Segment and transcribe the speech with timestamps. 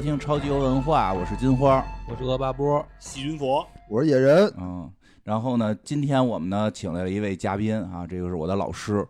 [0.00, 1.84] 收听超级游文化，我是金花。
[2.08, 4.90] 我是恶霸波，细菌佛，我是野人，嗯，
[5.22, 9.06] 然后呢，今天我们呢请来了一位嘉宾啊，这个是我的老师。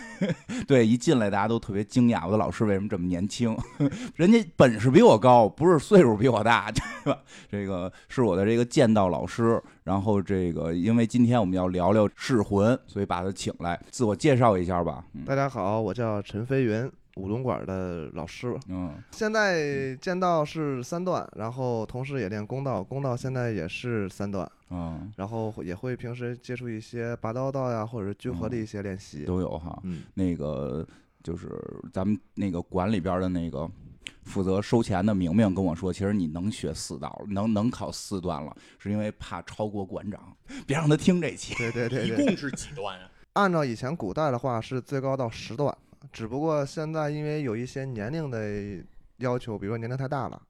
[0.68, 3.56] 对，一进来大家都特别惊讶，我的老师为什么这么年轻？
[4.14, 6.70] 人家本事比我高，不是岁数比我大，
[7.02, 7.18] 对吧？
[7.50, 9.58] 这个是我的这个剑道老师。
[9.84, 15.02] 然后这个，因为今天我们要聊聊噬魂，所以把他请来，自我介绍一下吧。
[15.14, 18.56] 嗯大家好，我叫陈飞云，武龙馆的老师。
[18.68, 29.24] 嗯现在剑道是三段，然后同时也练弓道，弓道现在也是三段，嗯，然后也会平时接触一些拔刀道呀，或者是聚合的一些练习。
[29.24, 29.78] 都有哈。
[29.82, 30.86] 嗯，那个
[31.22, 31.48] 就是
[31.92, 33.68] 咱们那个馆里边的那个
[34.22, 41.54] 负责收钱的明明跟我说，其实你能学四道，能能考四段了，是因为怕超过馆长，别让他听这期。
[41.54, 42.24] 对对对对。
[42.24, 43.10] 一共是几段啊？
[43.34, 45.76] 按照以前古代的话是最高到十段，
[46.12, 48.84] 只不过现在因为有一些年龄的
[49.18, 50.40] 要求，比如说年龄太大了，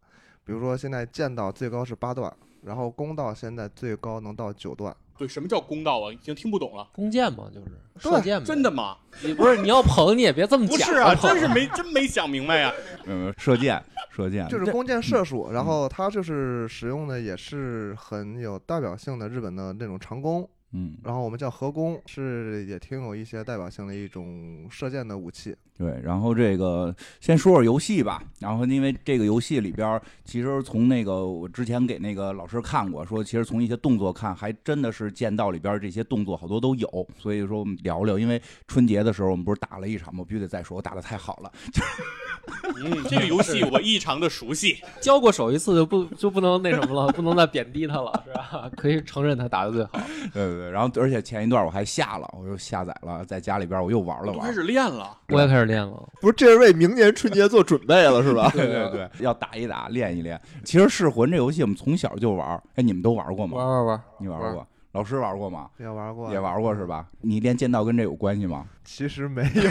[0.45, 4.95] 比如说现在剑道最高是八段，然后弓道现在最高能到九段。
[5.19, 6.12] 对，什么叫弓道啊？
[6.12, 6.87] 已经听不懂了。
[6.93, 7.67] 弓箭嘛，就是
[7.99, 8.45] 射箭嘛。
[8.45, 8.99] 真的吗？
[9.23, 10.77] 你不是你要捧你也别这么讲。
[10.77, 12.71] 不是啊，真是没真没想明白呀。
[13.07, 20.47] 嗯，射箭，射箭就是弓箭射术，然后它就是使用的也是很有代表性的日本的那种长弓，
[20.79, 25.57] 嗯，然后我们叫合弓，是也挺有一些代表性的一种射箭的武器。
[25.79, 28.23] 对，然后这个先说说游戏吧。
[28.41, 37.09] 然后因为这个游戏里边，其实从那个我之前给那个老师看过，说其实从一些动作看，还真的是剑道里边这些动作好多都有。
[37.19, 40.21] 所以说我们聊聊，因为春节的时候我们不是打了一场吗？
[40.21, 41.53] 我必须得再说，我打的太好了。
[42.77, 44.79] 嗯，这个游戏我异常的熟悉。
[45.01, 48.71] 交过手一次就不就不能那什么了，不能再贬低他了，是吧？
[48.77, 49.99] 可以承认他打的最好。
[50.33, 54.47] 对对对，然后而且前一段我还下了，我又下载了，在家里边我又玩了玩。
[54.47, 56.09] 开始练了，我也开始练了。
[56.21, 58.50] 不是，这是为明年春节做准备了，是吧？
[58.54, 60.41] 对对对，要打一打，练一练。
[60.65, 63.56] 其实《噬魂》这游戏我们从小就玩，哎，你们都玩过吗？
[63.56, 64.66] 玩玩玩，你玩过？
[64.93, 65.69] 老师玩过吗？
[65.78, 67.06] 也玩过，也玩过是吧？
[67.21, 68.66] 你练剑道跟这有关系吗？
[68.87, 69.71] 其实没 有，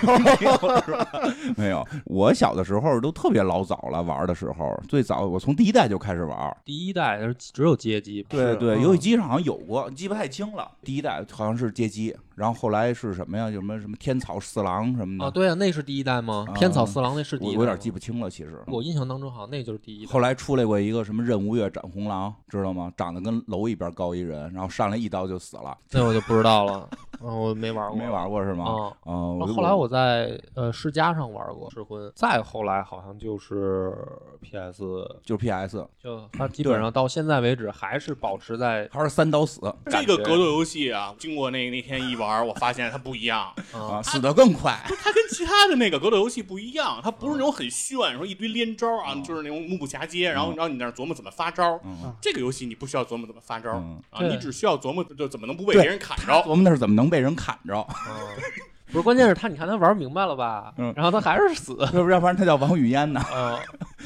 [1.55, 6.55] 没有，我小的时候都特别老早了，玩的时候，最早我从第一代就开始玩。
[6.65, 10.69] 第一代是只有街机，对对，嗯游戏机上好像有过，记不太清了。
[10.83, 13.45] 第一代好像是街机，然后后来是什么呀？
[13.49, 16.53] 有什么什么天草四郎什么的，啊，对啊，那是第一代吗啊？
[16.53, 18.61] 天草四郎那是第一代，我我有点记不清了，其实。
[18.67, 20.11] 我印象当中好像那就是第一代。
[20.11, 22.91] 后来出来过一个什么任无月斩红狼，知道吗？
[22.97, 25.75] 长得跟楼一边高一人，然后上来一刀就死了。
[25.91, 26.89] 那我就不知道了，
[27.21, 28.91] 嗯，我没玩过， 没玩过是吗？
[29.05, 29.13] 啊。
[29.13, 33.93] 嗯，然后后来我在呃世嘉上玩过《噬魂》，再后来好像就是
[34.41, 34.83] PS，
[35.23, 43.53] 就是 PS，就它基本上到现在为止还是保持在还是三刀死这个格斗游戏啊，经过那那天一玩，我发现它不一样。
[43.73, 44.75] 啊，啊死的更快。
[45.03, 51.79] 它跟其他的那个格斗游戏不一样，它不是那种很炫，说一堆连招啊，就是那种目不暇接，然后嗯然后你那琢磨怎么发招。
[51.83, 56.33] 嗯，这个游戏你不需要琢磨怎么发招嗯啊，你只需要琢磨就怎么能不被别人砍着。
[56.43, 57.85] 琢磨那是怎么能被人砍着，
[58.91, 60.73] 不是，关键是他，你看他玩明白了吧？
[60.77, 61.77] 嗯然后他还是死。
[61.93, 63.21] 要不要不然他叫王语嫣呢？
[63.33, 63.57] 嗯，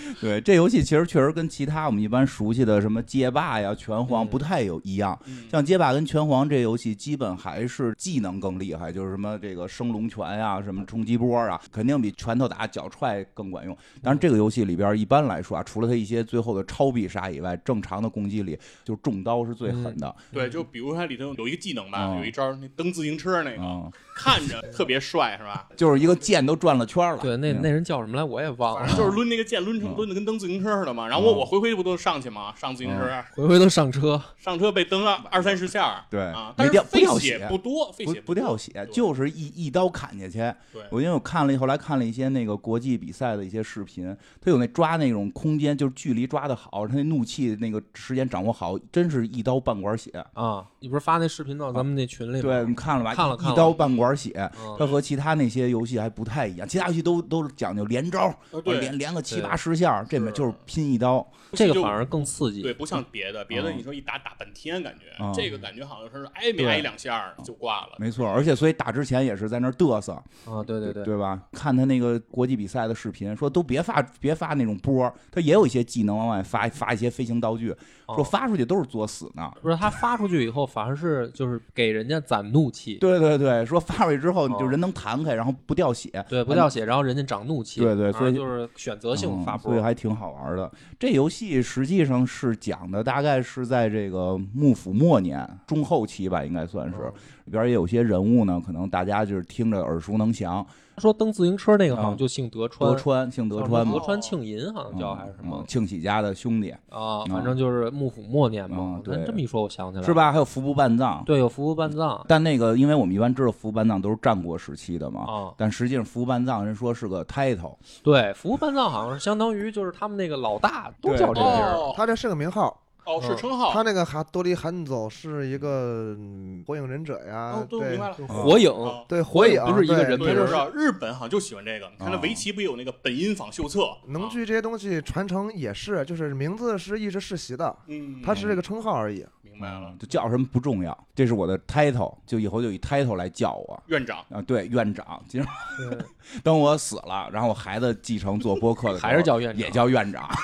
[0.19, 5.17] 对，这游戏其实确实跟其他我们一般熟悉的什么街霸呀、拳皇嗯不太有一样。
[5.25, 13.75] 嗯像街霸跟拳皇这游戏，基本还是技能更厉害，就是什么这个升龙拳呀、什么冲击波啊，肯定比拳头打、脚踹更管用。
[14.01, 20.15] 但是，这个游戏里边一般来说啊，除了它一些最后的超必杀以外，正常的攻击里，就重刀是最狠的。
[20.31, 25.67] 对，就比如它里头有一个技能吧，嗯有一招那蹬自行车那个，嗯，看着特别帅，是吧？
[25.75, 27.17] 就是一个剑都转了圈了。
[27.17, 28.23] 对，那嗯那人叫什么来？
[28.23, 28.87] 我也忘了。
[28.95, 31.07] 就是抡那个剑抡成嗯抡的跟蹬自行车似的嘛。
[31.07, 32.53] 然后我嗯我回回不都上去吗？
[32.55, 40.39] 上自行车，回回都上车，上车被蹬了二三十下，对啊，没但是费掉血血不多，费不血不掉血，就是一一刀砍下去。
[40.73, 50.09] 对我因为我看了后来看了一些那个国际比赛的一些视频，他有那抓那种空间，就是距离抓的好，他那怒气那个时间掌握好，真是一刀半管血。
[50.33, 50.65] 啊！
[50.79, 52.41] 你不是发那视频到咱们那群里吗？
[52.41, 53.13] 对，你看了吧？
[53.13, 56.67] 看了一刀半管血，嗯它和其他那些游戏还不太一样。
[56.67, 58.33] 其他游戏都都讲究连招，
[58.63, 61.25] 连连个七八十下，这边就是拼一刀。
[61.51, 62.61] 这个反而更刺激。
[62.61, 67.93] 对，不像别的，别的嗯你说一打打半天，感觉嗯这个感觉好像是挨没对挨两下就挂了。
[67.97, 70.13] 没错，而且所以打之前也是在那嘚瑟，
[70.45, 71.41] 啊，对对对，对吧？
[71.51, 77.71] 看他那个国际比赛的视频，说都别发别发那种波，他也有一些技能往外发，发一些飞行道具，
[78.05, 79.51] 哦说发出去都是作死呢。
[79.59, 86.23] 不是他发出去以后，反而是就是给人家攒怒气，对对对，说发出去之后，你就哦人能弹开，然后不掉血。
[86.29, 90.71] 对，不掉血，然后人家长怒气，对对所以就是选择性发所以，还挺好玩的。
[90.97, 97.13] 这游戏实际上是讲的，大概是在这个幕府末年中后期吧，应该算是嗯
[97.45, 100.65] 里边也有些人物呢，可能大家就是听着耳熟能详。
[100.99, 102.05] 说蹬自行车那个好啊。
[102.05, 106.71] 像就姓德川，德川姓德川嘛，德川庆银好像叫嗯还是什么嗯庆喜家的兄弟。
[106.89, 109.01] 啊，反正就是幕府末年嘛嗯。
[109.03, 110.05] 对这么一说，我想起来了。
[110.05, 110.13] 是？
[110.13, 110.31] 吧？
[110.31, 112.23] 还有服部半藏，对，有服部半藏。
[112.27, 122.77] 但那个因为我们一般知道服部半藏都是战国时期的嘛，啊，但实际上服部半藏人说是个 title，对，服部半藏好像是相当于就是他们那个老大都叫这名他这是个名号，
[123.09, 123.81] 哦，是嗯称号他。
[123.81, 128.15] 那个哈多利汉走是一个嗯火影忍者呀哦，，对，明白了。
[128.27, 131.89] 火影啊对火影影不是一个人名儿啊日本好像就喜欢这个。
[131.89, 133.83] 你看那啊围棋不有那个本因坊秀策？
[133.85, 139.25] 啊能剧这些东西传承也是，就是名字是一直世袭的，嗯，它是这个称号而已。
[139.41, 139.93] 明白了。
[139.99, 145.21] 就叫什么不重要，这是我的 title，就以后就以 title 来叫我院长，啊，对，院长。
[145.27, 145.47] 其实，
[146.43, 150.29] 等我死了，然后我孩子继承做播客的时候，还是叫院长也叫院长。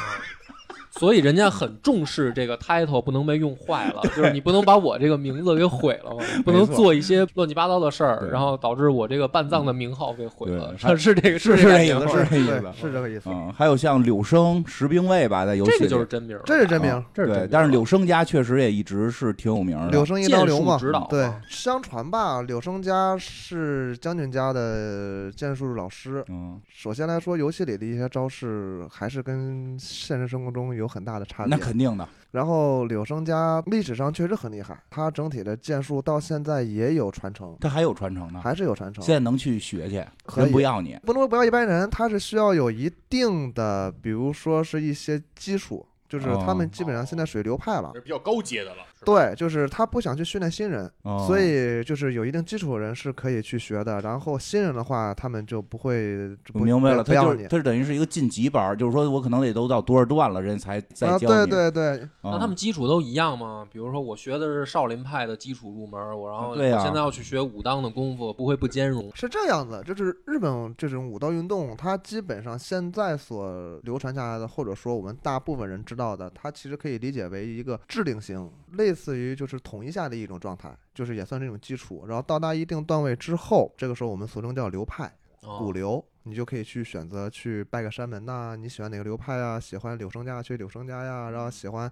[1.00, 10.74] 所以人家很重视这个 title 不能被用坏了，就是你不能把我这个名字给毁了嘛， 不能做一些乱七八糟的事儿，然后导致我这个半藏的名号给毁了。
[10.78, 13.30] 是是这个是这个意思是这意思，是这个意思。
[13.30, 19.90] 嗯，还有像柳生十兵卫吧，在游戏里这个就是真名，这是真名啊，这是，对但是柳生家确实也一直是挺有名的。
[19.90, 20.78] 柳生一刀流嘛。
[20.78, 26.24] 指导，对，相传吧，柳生家是将军家的剑术老师。
[26.30, 31.56] 嗯，首先来说，游戏里的一些招式还是跟现实生活中有很大的差别。
[31.56, 32.08] 那肯定的。
[32.32, 39.02] 然后柳生家历史上确实很厉害，他整体的剑术到现在也有传承，他还有传承呢，还是有传承。
[39.02, 41.00] 现在能去学去，可以人不要你。
[41.06, 47.92] 不能说不要一般人，他是需要有一定的，比如说是一些基础，就是他们哦基本上现在属于流派了。
[47.94, 48.84] 是比较高阶的了。
[49.04, 54.00] 对，就是他不想去训练新人，哦所以就是有一定基础的人是可以去学的。
[54.02, 61.50] 然后新人的话，他们就不会就不明白了，他就是他等于是一个晋级班，就是说我可能得都到多少段了，人才再啊，教你。
[61.52, 63.68] 对对对，啊，那他们基础都一样吗？
[63.72, 69.12] 比如说我学的是少林派的基础入门，我然后现在要去学武当的功夫，不会不兼容？
[69.14, 82.06] 是这样子，就是日本这种武道运动，它基本上现在所流传下来的，或者说我们大部分人知道的，它其实可以理解为一个制定型，类似于就是统一下的一种状态，就是也算是一种基础。
[82.08, 85.12] 然后到达一定段位之后，这个时候我们俗称叫流派。
[85.42, 89.60] 哦五流，你就可以去选择去拜个山门呐、你喜欢哪个流派啊？
[89.60, 91.92] 喜欢柳生家去柳生家呀，然后喜欢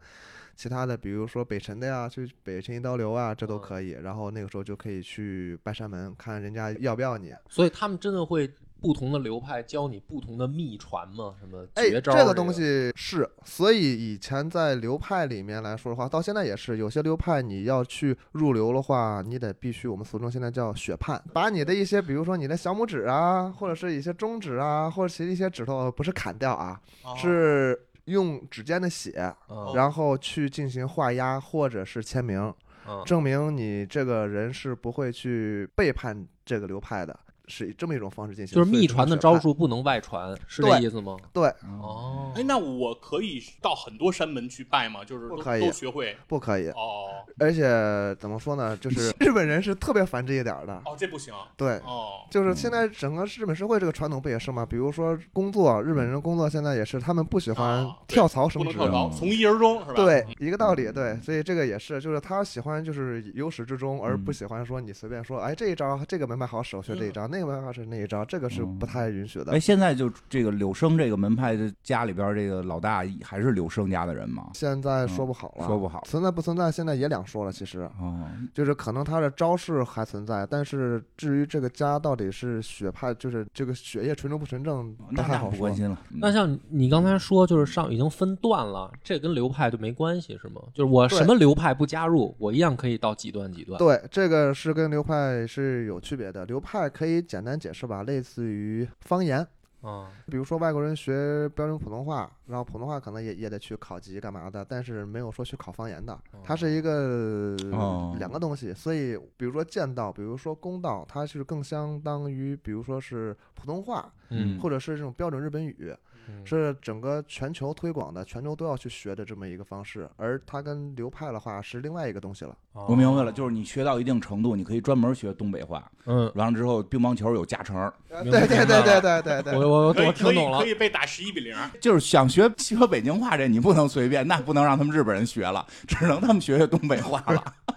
[0.56, 3.92] 其他的，比如说北辰的呀，去北辰一刀流啊，这都可以。
[3.92, 7.32] 然后那个时候就可以去拜山门，看人家要不要你。
[7.48, 8.52] 所以他们真的会
[8.84, 11.34] 不同的流派教你不同的秘传吗？
[11.40, 12.12] 什么哎，绝招？
[12.12, 27.16] 这个东西是，所以以前在流派里面来说的话，到现在也是，有些流派你要去入流的话，你得必须我们俗称现在叫血判，把你的一些，比如说你的小拇指啊，或者是一些中指啊，或者是一些指头，不是砍掉啊，哦。
[27.18, 32.54] 是用指尖的血，嗯然后去进行画押或者是签名，
[32.86, 33.02] 嗯。
[33.06, 37.18] 证明你这个人是不会去背叛这个流派的，
[37.48, 38.56] 是以这么一种方式进行。
[38.56, 38.88] 就是秘。
[38.94, 41.18] 传的招数不能外传，是这意思吗？
[41.34, 45.04] 对，哦，哦，哎，那我可以到很多山门去拜吗？
[45.04, 46.16] 就是都不可以都学会。
[46.28, 46.70] 不可以。
[46.70, 47.08] 哦
[47.40, 50.74] 而且怎么说呢，就是日本人是特别烦这一点儿的。
[50.86, 51.34] 哦，这不行。
[51.58, 54.64] 对，哦，就是现在整个日本社会这个传统不也是吗？
[54.64, 58.68] 比如说工作，日本人工作现在也是，他们不喜欢跳槽升职。
[58.78, 59.94] 不能跳槽，嗯从一而终是吧？
[59.96, 69.60] 对，一个道理，对，所以这个也是，就是他喜欢就是由始至终，而不嗯喜欢说你随便说，哎，这一招这个门派好使，我学这一招，那个门派是那一招，这个是不嗯太允许的哎，。
[69.60, 74.52] 现在就这个柳生这个门派的家里边儿这个老大还是柳生家的人吗？
[74.54, 77.52] 现在说不好了，嗯说不好存在不存在，现在也两说了。
[77.52, 85.58] 其实哦，就是可能他的招式还存在，但是至于这个家到底是血派，就是这个血液纯正不纯正，不那那太好说。
[85.58, 85.98] 不关心了。
[86.12, 90.62] 嗯那像你刚才说，就是上已经分段了，这跟流派就没关系是吗？
[90.74, 93.78] 就是我什么流派不加入，我一样可以到几段几段。
[93.80, 96.46] 对，这个是跟流派是有区别的。
[96.46, 99.48] 流派可以简单解释吧，类似于方言。
[99.82, 108.74] 啊，比如说外国人学标准普通话，然后普通话可能也也得去考级干嘛的，但是没有说去考方言的，它是一个、哦两个东西。
[108.74, 115.98] 所以比如说剑道，比如说弓道，它是更相当于比如说是普通话，嗯，或者是这种标准日本语，嗯
[116.46, 120.10] 是整个全球推广的，全球都要去学的这么一个方式。
[120.18, 122.56] 而它跟流派的话是另外一个东西了。
[122.74, 129.56] 我明白了，就是你学到一定程度，你可以专门学东北话，嗯，完了之后乒乓球有加成，对对对对对对对。
[129.56, 130.66] 我我我可以可以我听懂了可。
[130.66, 131.56] 以被打十一比零。
[131.80, 137.44] 就是想学学北京话这你不能随便，那不能让他们日本人学了，只能他们学学东北话了。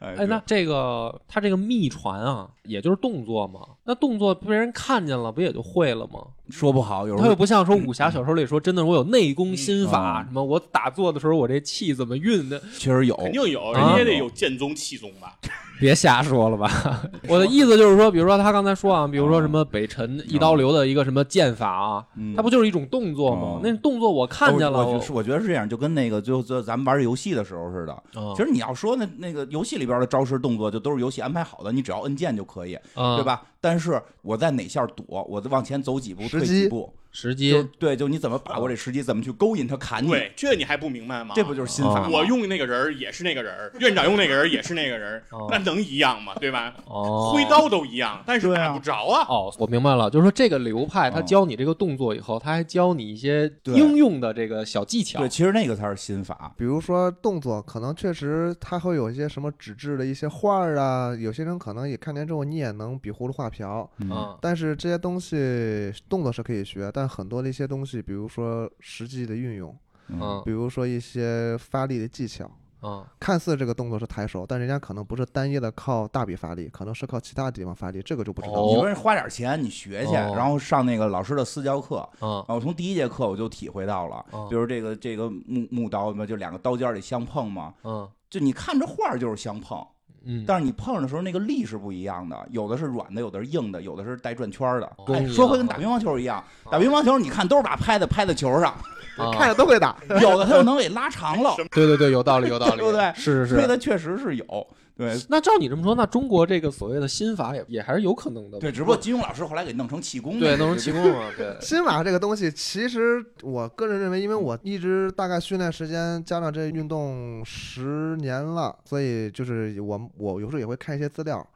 [0.00, 3.60] 哎哎，那这个他这个秘传啊，也就是动作嘛。
[3.86, 6.20] 那动作被人看见了，不也就会了吗？
[6.50, 15.34] 说不好，有时候他又不像说武侠小说里说，真的我有内功心法，嗯什么我打坐的时候我这气怎么运的，确实有，肯定有，啊人家也得有剑宗气宗吧？
[15.78, 16.70] 别瞎说了吧。
[17.28, 23.60] 我的意思就是说，比如说他刚才说啊，比如说什么北辰一刀流的一个什么剑法啊，嗯它不就是一种动作吗嗯？
[23.62, 28.02] 那动作我看见了，我我觉是我觉得是这样，就跟那个就就咱们玩游戏的时候似的。
[28.16, 33.24] 嗯其实你要说那那个游戏里边的招式动作，就都是游戏安排好的，你只要摁键就可以，嗯对？
[33.24, 33.42] 吧？
[33.66, 41.32] 但是我在哪下躲，我往前走几步，退几步，时机对，就你怎么把握这时机，怎么去勾引他砍你，对，这你还不明白吗？
[41.34, 42.10] 这不就是心法吗？
[42.12, 46.34] 我用那个人儿也是那个人儿，院长用那个人儿也是那个人那能一样吗？
[46.38, 46.74] 对吧？
[46.84, 49.24] 哦，挥刀都一样，但是对啊打不着啊。
[49.30, 55.28] 哦，我明白了，就是说这个流派，他嗯教你这个动作以后，他还教你一些应用的这个小技巧对，。
[55.30, 56.52] 其实那个才是心法。
[56.58, 69.76] 比如说动作，可能确实他会有一些什么纸质的一些画儿啊，有些人可能也看见之后你也能比葫芦画瓢，嗯但是这些东西动作是可以学，但很多的一些东西，比如说实际的运用，
[70.08, 70.42] 嗯。
[70.44, 72.50] 比如说一些发力的技巧，
[72.82, 73.04] 嗯。
[73.18, 78.54] 看似这个动作是抬手，但人家可能不是单一的靠大臂发力，可能是靠其他地方发力，这个就不知道。
[78.54, 80.34] 了你说花点钱，你学去，哦。
[80.36, 82.40] 然后上那个老师的私教课，嗯。
[82.42, 84.48] 啊，我从第一节课我就体会到了，嗯。
[84.48, 88.08] 比如这个这个木木刀嘛，就两个刀尖儿得相碰嘛，嗯。
[88.28, 89.86] 就你看着画儿就是相碰，
[90.26, 94.86] 嗯，但是你碰的时候那个力是不一样的，有的是软的，有的是硬的，有的是带转圈儿的。
[94.96, 98.72] 哦哎，说回跟打乒乓球一样，打乒乓球你看都是把拍子拍在球上，
[99.16, 103.54] 啊看着都会打，有的他又能给拉长了， 对对对，有道理有道理， 对不对是是是。
[103.54, 104.66] 吹的确实是有。
[104.96, 108.58] 对那照你这么说，那中国这个所谓的心法也也还是有可能的。
[108.58, 111.54] 对，只不过金庸老师后来给弄成气功了，对弄成气功了，对。
[111.60, 121.46] 心法这个东西，其实我个人认为，因为我一直大概训练时间加上这运动十年了，所以就是我我有时候也会看一些资料，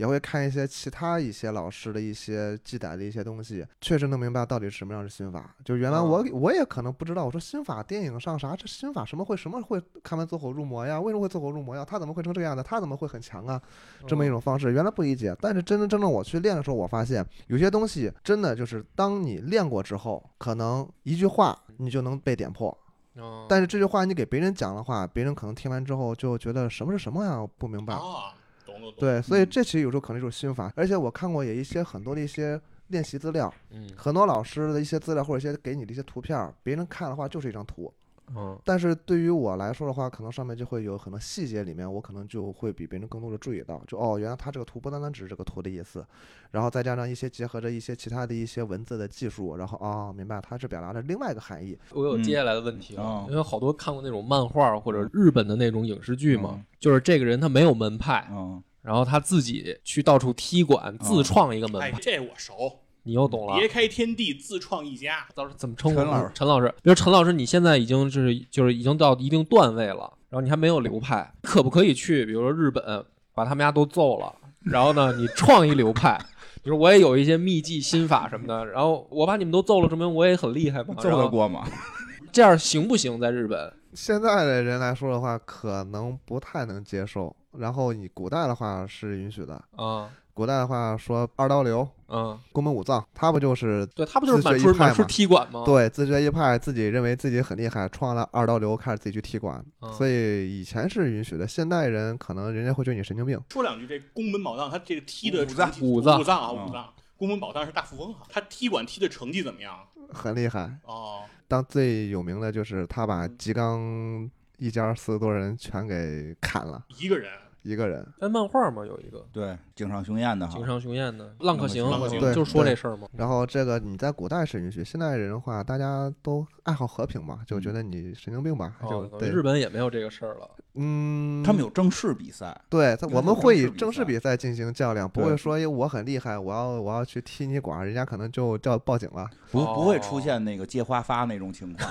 [0.00, 5.54] 也会看一些其他一些老师的一些记载的一些东西，确实能明白到底是什么样是心法。
[5.62, 10.98] 就原来我、我也可能不知道，我说心法电影上啥这心法什么会什么会看完走火入魔呀？
[10.98, 11.84] 为什么会走火入魔呀？
[11.84, 12.62] 他怎么会成这个样的？
[12.62, 13.60] 他怎么会很强啊？
[14.06, 22.74] 这么一种方式，原来不理解，但是真真正正我去练的时候，我发现有些东西真的就是当你练过之后，可能一句话你就能被点破，
[23.16, 27.94] 嗯，但是这句话你给别人讲的话，别人可能听完之后就觉得什么是什么呀，不明白。
[27.94, 28.32] 啊，
[28.72, 28.94] 懂懂懂。
[28.98, 37.92] 对，所以这其实有时候可能就是心法，而且我看过也一些很多的一些练习资料，嗯很多老师的一些资料或者一些给你的一些图片儿，别人看的话就是一张图，
[38.36, 46.06] 嗯但是对于我来说的话，可能上面就会有很多细节，里面我可能就会比别人更多的注意到，就哦，原来它这个图不单单只是这个图的意思，
[46.52, 51.76] 然后再加上一些结合着一些其他的一些文字的技术，然后哦，明白它是表达着另外一个含义。
[51.92, 63.56] 我有接下来的问题啊嗯，因为好多看过那种漫画或者日本的那种影视剧嘛嗯，就是这个人他没有门派，嗯，然后他自己去到处踢馆，自创一个门哎派，，这我熟，你又懂了。
[63.56, 65.26] 别开天地，自创一家。
[65.34, 73.04] 到时候怎么称呼陈老师陈老师，比如陈老师，你现在已经是就是已经到一定段位了，然后你还没有流派，可不可以去比如说日本
[73.34, 76.18] 把他们家都揍了，然后呢，你创一流派？
[76.62, 80.94] 比 如我也有一些秘技心法什么的，然后我把你们都揍了，证明我也很厉害嘛。
[80.98, 81.66] 揍得过吗？
[82.30, 83.18] 这样行不行？
[83.18, 83.72] 在日本？
[83.94, 87.34] 现在的人来说的话，可能不太能接受。
[87.58, 95.62] 然后你古代的话是允许的，啊古代的话说二刀流、嗯，宫本武藏，他不就是对他不就是满自学村满村一派嘛踢馆吗？
[95.64, 99.64] 对自学一派，自己认为自己很厉害，创了二刀流，开始自己去踢馆。
[99.80, 103.40] 嗯所以以前是允许的，现代人可能人家会觉得你神经病。
[103.50, 106.92] 说两句，这宫本宝藏他这个踢的武藏武藏武藏啊，嗯武藏。
[107.16, 109.78] 宫本宝藏是大富翁啊，他踢馆踢的成绩怎么样？
[110.12, 110.70] 很厉害。
[110.84, 117.30] 哦，当最有名的就是他把吉冈一家四十多人全给砍了，一个人
[117.62, 118.06] 一个人。
[118.20, 119.24] 哎，漫画嘛有一个。
[119.32, 120.54] 对，井上雄彦的哈。
[120.56, 121.34] 井，上雄彦的。
[121.40, 122.18] 浪客行，浪客行。
[122.18, 123.06] 对就说这事儿嘛。
[123.16, 130.50] 然后这个你在古代是允许，现代人的话，大家都爱好和平嘛，就觉得你神经病吧，就哦，对，日本也没有这个事儿了。
[130.74, 134.30] 嗯，他们有正式比赛，对，他我们会以正式比赛。
[134.40, 139.28] 进行较量，不会说哎我很厉害，我要我要去踢你馆，人家可能就叫报警了。
[139.50, 141.90] 不不会出现那个借花发那种情况，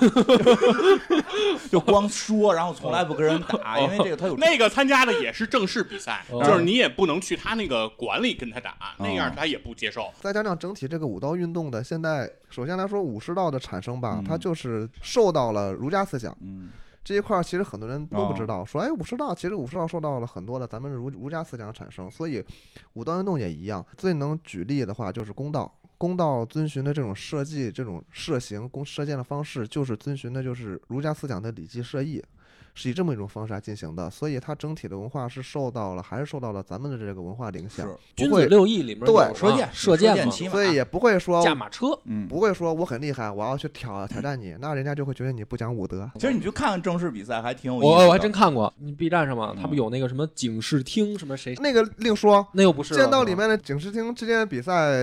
[1.69, 10.11] 就光说，然后从来不跟人打，因为这个他有那个参加的也是正式比赛，哦就是你也不能去他那个馆里跟他打，那样他也不接受。
[10.21, 16.69] 再加上整体这个武道运动的现在，首先来说武士道的产生吧，嗯它就是受到了儒家思想嗯
[17.03, 18.65] 这一块儿，其实很多人都不知哦道。
[18.65, 22.43] 说哎，武士道其实武士道受到了很多的咱们儒儒家思想的产生，所以
[22.93, 23.85] 武道运动也一样。
[23.97, 25.73] 最能举例的话就是公道。
[25.97, 32.23] 公道遵循的这种设计、这种射形、弓射箭的方式，就是遵循的就是儒家思想的礼记射艺。
[32.79, 42.25] 是以这么一种方式来进行的，所以它整体的文化是受到了，还是受到了咱们的这个文化的影响是，君子不会，六艺里面对射箭啊射箭嘛，所以也不会说驾马车，嗯。
[42.29, 46.09] 不会说我很厉害，我要去挑挑战你，那人家就会觉得你不讲武德。
[46.15, 47.85] 其实你去看看正式比赛还挺有意思。
[47.85, 54.93] 我我还真看过，你 B 站上嘛，嗯他不有那个什么警视厅什么谁，那个另说，那又不是剑道里面的警视厅之间的比赛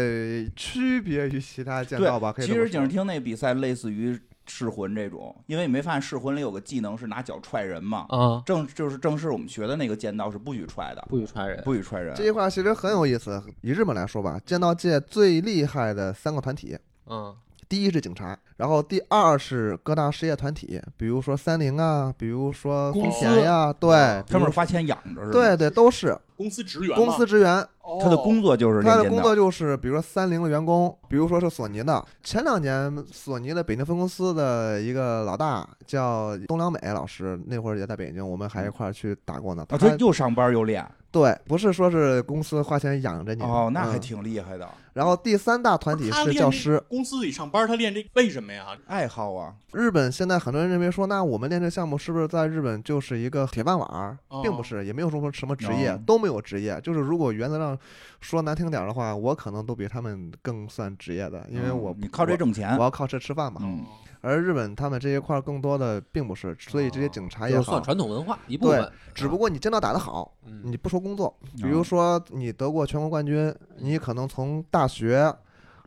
[0.54, 2.33] 区别于其他剑道吧？
[2.33, 2.54] 可以其。
[2.54, 8.06] 实警视厅那比赛类似于噬魂这种，因为你没发现噬魂里有个技能是拿脚踹人嘛？
[8.08, 12.14] 啊，正就是正式我们学的那个剑道是不许踹的，不许踹人，不许踹人。
[12.14, 13.42] 这句话其实很有意思。
[13.60, 17.34] 以日本来说吧，剑道界最厉害的三个团体，嗯
[17.68, 25.32] 第一是警察，然后第二是各大事业团体，比如说三菱啊，比如说丰田呀，对，专门花钱养着是吧？
[25.32, 27.66] 对，对都是公司职员公司职员。
[28.02, 29.04] 他的工作就是他的。
[29.08, 32.04] 工作就是，比如说三菱的员工，比如说是索尼的。
[32.25, 39.64] 前两年索尼的北京分公司的一个老大叫东良美老师，那会儿也在北京，我们还一块儿去打过呢。
[39.68, 46.82] 啊，他他又上班又练，对，不是说是公司花钱养着你哦，那还嗯挺厉害的，然后第三大团体是教师。
[46.88, 48.66] 公司里上班，他练这为什么呀？
[48.86, 49.54] 爱好啊。
[49.72, 54.18] 日本现在很多人认为说，那我们练这项目是不是在日本就是一个铁饭碗？
[54.28, 56.80] 哦并不是，也没有说什么职业哦，都没有职业。
[56.80, 57.78] 就是如果原则上
[58.20, 63.60] 说难听点儿的话，我可能都比他们更算职业的，因为我嗯你靠这挣钱我，要靠这吃饭嘛。
[63.64, 63.84] 嗯，
[64.20, 75.34] 而日本他们这一块儿更多的并不是，所以这些警察也算，传统文化一部分，只不过你剑道打得好，嗯你不说工作，比哦如说你得过全国冠军，你可能从大学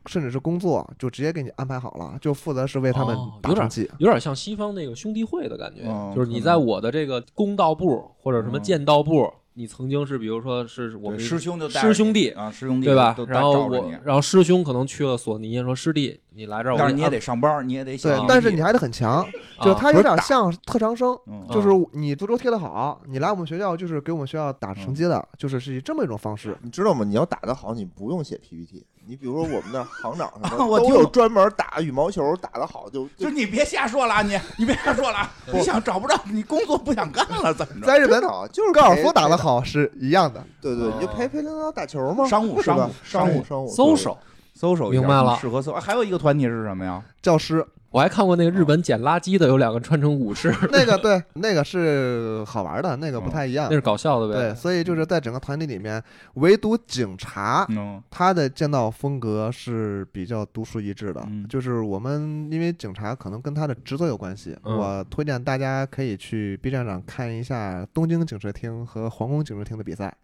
[0.05, 3.89] 甚至是工作就直接给你安排好了，就负责是为他们打成绩。
[3.97, 19.25] 有点像西方那个兄弟会的感觉，哦就是你在我的这个公道部或者什么嗯剑道部，你曾经是比如说是我们师兄就带师兄弟啊，师兄弟对吧然后我然后师兄可能去了索尼，说师弟你来这儿，我但是你也得上班，你也得对，但是你还得很强，
[19.61, 26.57] 就啊他有点像特长生，嗯就是你足球踢得好，你来我们学校就是给我们学校打成绩的，就是是以这么一种方式。
[26.61, 27.03] 你知道吗？
[27.03, 28.85] 你要打得好，你不用写 PPT。
[29.09, 37.87] 你比如说我们的行长什么 我都有专门打羽毛球打得好就就就你别瞎说了啊，你你别瞎说了啊，你想找不着，你工作不想干了，怎么着？
[37.87, 44.15] 在日本真的啊就是高尔夫打得，好是一样的，对对，你就陪陪领导打球嘛，商务是吧商务商务商务搜手。
[44.53, 45.71] 搜手一下明白了适合搜。
[45.71, 47.01] 啊还有一个团体是什么呀？
[47.21, 53.75] 教师我还看过那个日本捡垃圾的，有两个穿成武士， 那个对，那个是好玩的，那个不太一样那。
[53.75, 54.39] 是搞笑的呗。
[54.39, 56.01] 对，所以就是在整个团体里面，
[56.35, 61.23] 唯独警察嗯他的剑道风格是比较独树一帜的。
[61.27, 70.15] 嗯就是我们因为警察可能跟他的职责有关系，嗯我推荐大家可以去 B 站上看一下东京警视厅和皇宫警视厅的比赛。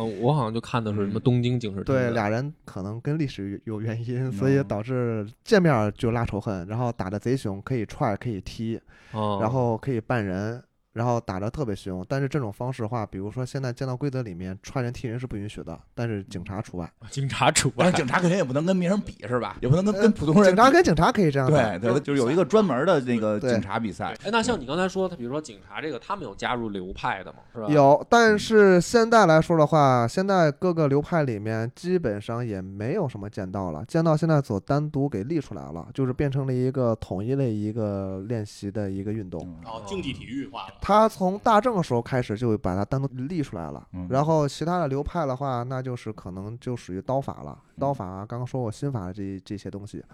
[0.00, 2.00] 嗯，我好像就看的是什么嗯东京警视厅的。
[2.00, 8.80] 对，俩人可能跟历史有有原因，嗯所以导致见面儿就拉仇恨，然后打的贼凶，可以踹，可以踢，
[9.12, 10.62] 哦，然后可以绊人。
[10.92, 16.90] 然后打得特别凶，但是这种方式的话，比如说现在剑道规则里面踹人踢人是不允许的，但是警察除外。
[17.10, 17.96] 警察除外但是。
[18.00, 19.56] 警察肯定也不能跟别人比是吧？
[19.60, 24.16] 也不能跟呃跟普通人警察跟警察可以这样打，对对，就是有一个专门的那个警察比赛。
[24.24, 27.38] 哎，那像你刚才说，他比如说警察这个，他们有加入流派的吗？
[27.54, 27.68] 是吧？
[27.68, 39.40] 有，但是现在来说的话，现在各个流派里面基本上也没有什么剑道了，剑道现在所单独给立出来了，就是变成了一个统一的一个练习的一个运动。
[39.44, 40.74] 嗯哦，竞技体育化了。
[40.80, 44.06] 它从大正的时候开始就把它单独立出来了，嗯。
[44.10, 47.58] 然后其他的流派的话，那就是可能就属于刀法了。
[47.78, 50.04] 刀法啊刚刚说过心法这这些东西，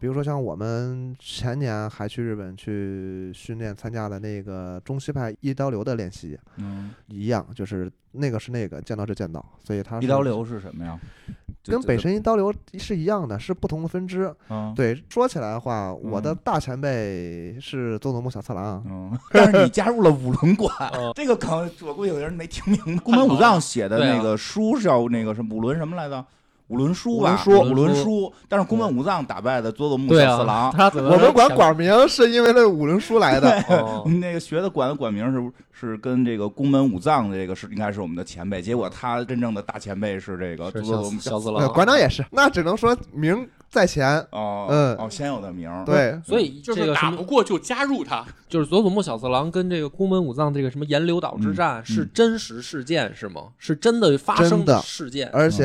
[0.00, 10.98] 比如说像我们前年还去日本去训练参加了那个中西派一刀流的练习，嗯，一样，就是那个是那个，见到是见到，所以它是一刀流是什么呀？
[11.64, 14.34] 跟北神一刀流是一样的，是不同的分支。
[14.48, 23.02] 嗯对，说起来的话，我的嗯大前辈是佐佐木小次郎，嗯， 但是你加入了五轮馆嗯，这个梗我估计有人没听明白。
[23.02, 26.24] 宫本武藏写的那个书是叫那个什么五轮什么来着？
[26.68, 28.32] 五轮书吧，五轮书五轮书。
[28.48, 33.50] 但是宫本武藏打败的佐佐木小次郎，我们管管名是因为那五轮书来的。
[33.68, 34.04] 哦。
[34.20, 44.18] 那个学的管的管名是是跟这个宫本武藏的这个是应该是我们的前辈，结果他真正的大前辈是这个佐佐木小次郎，馆长也是，那只能说名在前。
[44.30, 44.96] 哦，嗯。
[44.96, 53.48] 哦，先有的名儿，对，所以就是打不过就加入他，就是佐佐木小次郎跟这个宫本武藏这个什么岩流岛之战是真实事件是吗？
[53.58, 54.80] 是真的发生的。
[54.82, 55.28] 事件？
[55.32, 55.64] 而且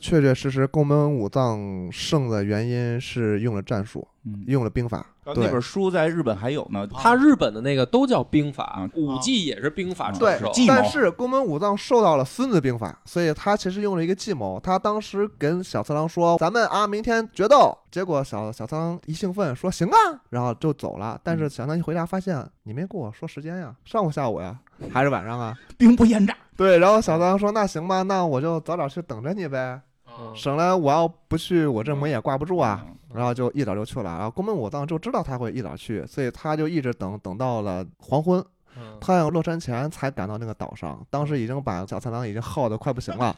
[0.00, 5.04] 确确实实宫本武藏胜的原因是用了战术，嗯，用了兵法。
[5.24, 6.84] 对那本书在日本还有呢。
[6.88, 14.58] 他日本的那个都叫兵法啊，武技也是兵法对但是宫本武藏受到了孙子兵法，所以他其实用了一个计谋。
[14.58, 19.96] 他当时跟小次郎说：“咱们啊，明天决斗。”结果小小次郎一兴奋说：“行啊！”
[20.30, 21.20] 然后就走了。
[21.22, 24.58] 但是小次一回家发现，你没跟我说时间呀，上午下午呀，
[24.92, 25.56] 还是晚上啊？
[25.78, 26.78] 兵不厌诈，对。
[26.78, 29.80] 然后小次郎说：“那行吧，那我就早点去等着你呗，
[30.18, 34.10] 嗯省得我要不去，我这门也挂不住啊。”嗯然后就一早就去了。
[34.10, 38.44] 然后宫本武藏就知道他会一早去，所以他就一直等等到了黄昏。
[38.74, 43.26] 嗯太阳落山前才赶到那个岛上，当时已经把小次郎已经耗得快不行了。
[43.26, 43.36] 啊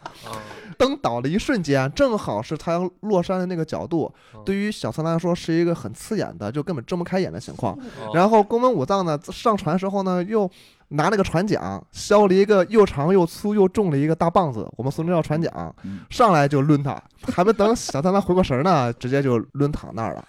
[0.78, 7.74] 登岛的一瞬间，正好是太阳落山的那个角度，嗯对于小次郎来说是一个很刺眼的，就根本睁不开眼的情况。
[7.74, 10.48] 哦然后宫本武藏呢上船时候呢，又
[10.88, 15.50] 拿那个船桨削了一个又长又粗又重的一个大棒子，我们俗称叫船桨，
[15.82, 16.00] 嗯。
[16.10, 20.24] 上来就抡他，还没等小三郎回过神儿呢，直接就抡躺那儿了。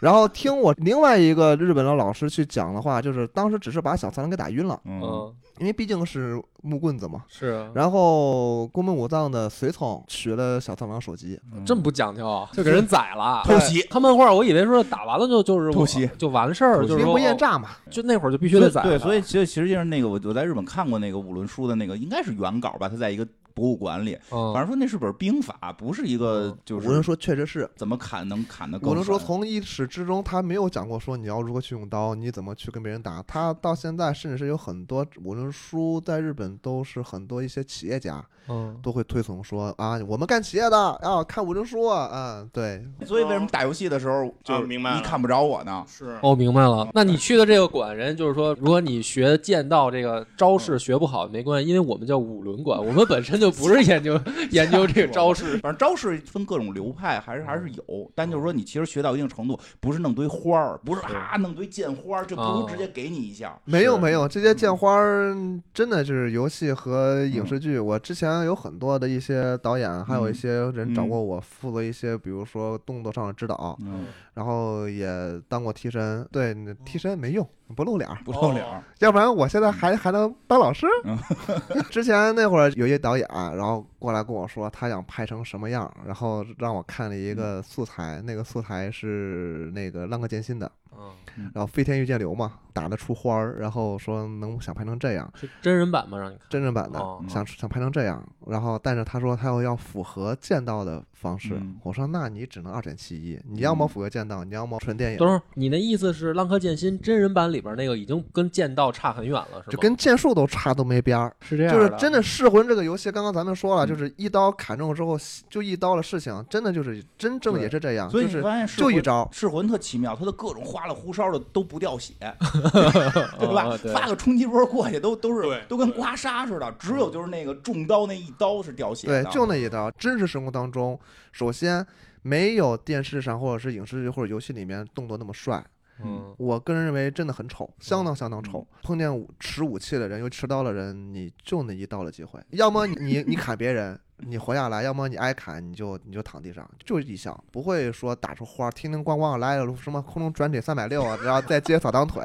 [0.00, 7.24] 然后听我另外一个日本的老师去讲的话，就是当时只是把小三郎给打晕了，嗯，嗯因为毕竟是木棍子嘛。
[7.28, 13.42] 是啊，然后宫本武藏的随从取了小苍狼手机，嗯这么不讲究啊，就给人宰了。
[13.46, 17.70] 偷袭，看漫画，我以为说打完了就就是偷袭就完事儿，就是兵不厌诈嘛。
[17.90, 18.88] 就那会儿就必须得宰了。
[18.88, 24.52] 对，所以其实其实就是那个我我在日本看过那个五轮书的那个，应该是原稿吧，他在一个博物馆里，嗯。
[24.52, 26.58] 反正说那是本兵法，不是一个嗯。
[26.64, 33.22] 就是无论说确实是，怎么砍能砍的更无论说从一始至终，他没有讲过说你要如何去用刀，你怎么去跟别人打。
[33.26, 38.78] 他到现在甚至是有很多无论书在日本都是很多一些企业家嗯。
[38.82, 45.84] 都会推崇说啊，我们干企业的啊看无论书啊，嗯，对，所以为什么打游戏的时候就是明白你看不着我呢？
[45.86, 46.18] 是。
[46.22, 46.88] 哦，明白了。
[46.92, 54.18] 那你去的这个馆，人就是说，如果你学剑道这个招式学不好没关系，因为我们叫五轮馆，我们本身就不是研究
[54.50, 55.58] 研究这个招式。
[55.58, 62.66] 反正招式分各种流派，还是还是有，但就是说你其实学到一定程度，不是弄堆花儿，不是啊弄堆剑花儿，就不如哦。
[62.70, 63.50] 直接给你一下。
[63.66, 65.36] 是没有没有，这些剑花儿
[65.72, 67.78] 真的就是游戏和影视剧。
[67.78, 70.34] 我之前有很多的一些导演，还有一嗯。
[70.34, 71.08] 些人找嗯。
[71.08, 75.06] 过我负责一些，比如说动作上的指导，嗯，然后也
[75.48, 76.26] 当过替身。
[76.32, 81.18] 对，那替身没用，不露脸儿，不露脸儿，要不然我现在还还能当老师嗯。
[81.90, 95.30] 之前那会儿有一导演，然后过来跟我说他想拍成什么样，然后让我看了一个素材，那个素材是那个《浪客剑心》的，嗯，然后飞天御剑流嘛，打得出花儿，然后说能想拍成这样。
[95.34, 96.18] 是真人版吗？
[96.18, 96.46] 让你看。
[96.48, 109.66] 真人版的，哦想想拍成这样，然后但是他说他要要符合剑道的方式，嗯我说那你只能二选其一，你要么符合剑道，你要么纯电影，等会儿，你那意思是《浪客剑心》真人版里边那个已经跟剑道差很远了，是吧？
[109.70, 111.34] 就跟剑术都差都没边儿。
[111.40, 115.18] 是这样就是真的的噬魂这个游戏，刚刚咱们说了，嗯就是一刀砍中之后
[115.50, 122.14] 就一刀的事情，真的就是真正对也是这样，所以你就是发现噬就一招，噬魂特奇妙，它的各种花里胡哨的都不掉血，
[123.38, 129.22] 对吧发个冲击波过去都都是都跟刮痧似的，只有就是那个中刀那一刀是掉血的。
[129.22, 129.90] 对，就那一刀。
[129.92, 130.98] 真实生活当中，
[131.32, 131.86] 首先
[132.22, 135.64] 没有电视上或者是影视剧或者游戏里面动作那么帅，
[136.02, 138.66] 嗯我个人认为真的很丑，相当相当丑。
[138.82, 152.22] 碰见武持武器的人，又持刀的人，你就那一刀的机会，要么你你你砍别人，你活下来；要么你挨砍，你就你就躺地上，就一项，不会说打出花，叮叮咣咣来了什么空中转体三百六啊，然后再接扫荡腿，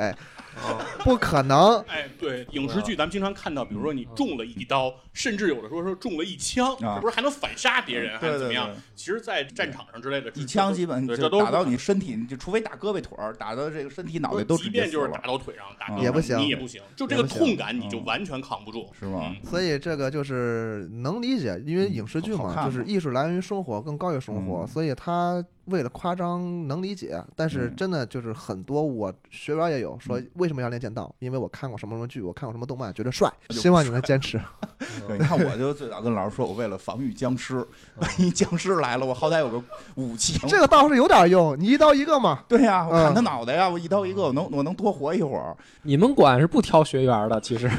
[0.56, 1.80] 哦不可能。
[1.88, 8.76] 哎，对，影视剧咱们经常看到，比如说你中了一刀，甚至有的时候说中了一枪，啊是不是还能反杀别人，还对对是怎么样对？
[8.96, 24.67] 其实，在战场上之类的，一枪基本对这都就打到你身体，你就除非打胳膊腿儿，打到这个身体脑袋都即直接便就是打到腿上，打也不行你也不行，就这个痛感你就嗯完全扛不住，是吗嗯所以这个就是能理解，因为嗯影视剧嘛，就是艺术来源于生活，更高于生活，嗯。
[24.67, 34.39] 所以他为了夸张能理解，但是嗯真的就是很多我学员也有说嗯为什么要练剑道，因为我看过什么什么剧，我看过什么动漫，觉得帅，希望你能坚持。
[35.08, 37.58] 对，你看我就最早跟老师说，我为了防御僵尸，
[37.98, 39.62] 万 一僵尸来了，我好歹有个
[39.95, 40.39] 武器。
[40.48, 42.39] 这个倒是有点用，你一刀一个嘛。
[42.48, 45.56] 对呀、我砍嗯他脑袋呀，我一刀一个，我能我能多活一会儿。
[45.84, 47.69] 你们管是不挑学员的，其实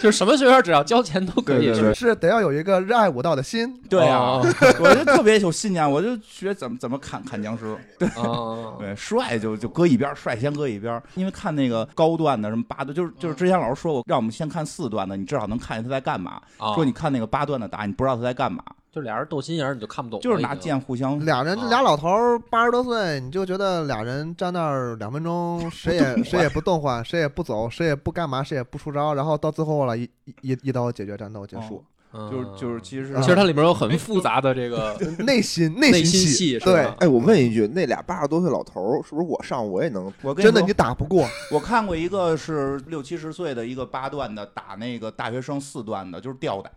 [0.00, 1.94] 就是什么学员只要交钱都可以去对对对。
[1.94, 3.78] 是得要有一个热爱武道的心。
[3.88, 4.46] 对呀、哦
[4.80, 7.76] 我就特别有信念，我就学怎么怎么砍砍僵尸。
[8.16, 11.02] 哦，对，帅就就搁一边儿，帅先搁一边儿。
[11.14, 16.40] 因为看那个高段的什么八段，就是就是之前老师说过，让我们先看四段的，你至少能看见他在干嘛。
[16.58, 21.18] 哦说你看那个八段的打，你不知道他在干嘛，就俩人斗心眼儿，你就看不懂，就是拿剑互相。
[21.24, 31.84] 俩人啊俩老头儿八十多岁，你就觉得俩人站那儿两分钟， 谁也谁也不动换，谁也不走，谁也不干嘛，谁也不出招，然后到最后了，一一一一刀解决战斗结束。
[32.12, 40.12] 就是就是其实啊其实它里面有很复杂的这个内心内内心戏对吧，哎，我问一句，那俩八十多岁老头儿，是不是我上我也能？
[40.22, 46.70] 我跟说真的你打不过， 我看过一个是六七十岁的一个八段的打那个大学生四段的，就是吊打。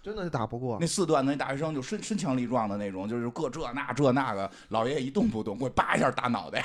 [0.00, 0.86] 真的打不过那。
[0.86, 6.64] 四段的那大学生就身身强力壮的那种，就是各这那这那个，老爷爷一动不动，给我叭一下打脑袋。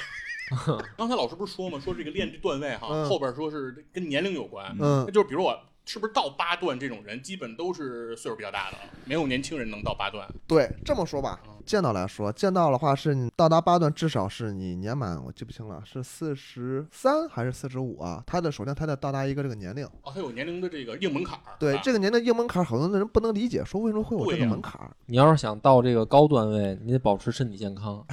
[0.96, 1.78] 刚才老师不是说嘛？
[1.80, 10.28] 说这个练这段位哈，嗯后边说是跟年龄有关，嗯，就是比如我是不是到八段这种人，基本都是岁数比较大的，没有年轻人能到八段。
[10.48, 18.24] 对，这么说吧，剑道来说，剑道的话是你到达八段，至少是你年满，我记不清了，是四十三还是四十五啊？
[18.26, 21.42] 他的首先他得到达一个这个年龄，哦，他有年龄的这个硬门槛儿。
[21.60, 24.90] 对啊这个年龄硬门槛，很多人不能理解，说为什么会有这个门槛儿？
[25.08, 28.04] 你要是想到这个高段位，你得保持身体健康。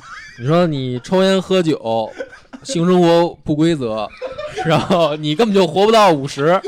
[0.40, 2.11] 你说你抽烟喝酒，
[2.64, 4.09] 性生活不规则，
[4.66, 6.61] 然后你根本就活不到五十，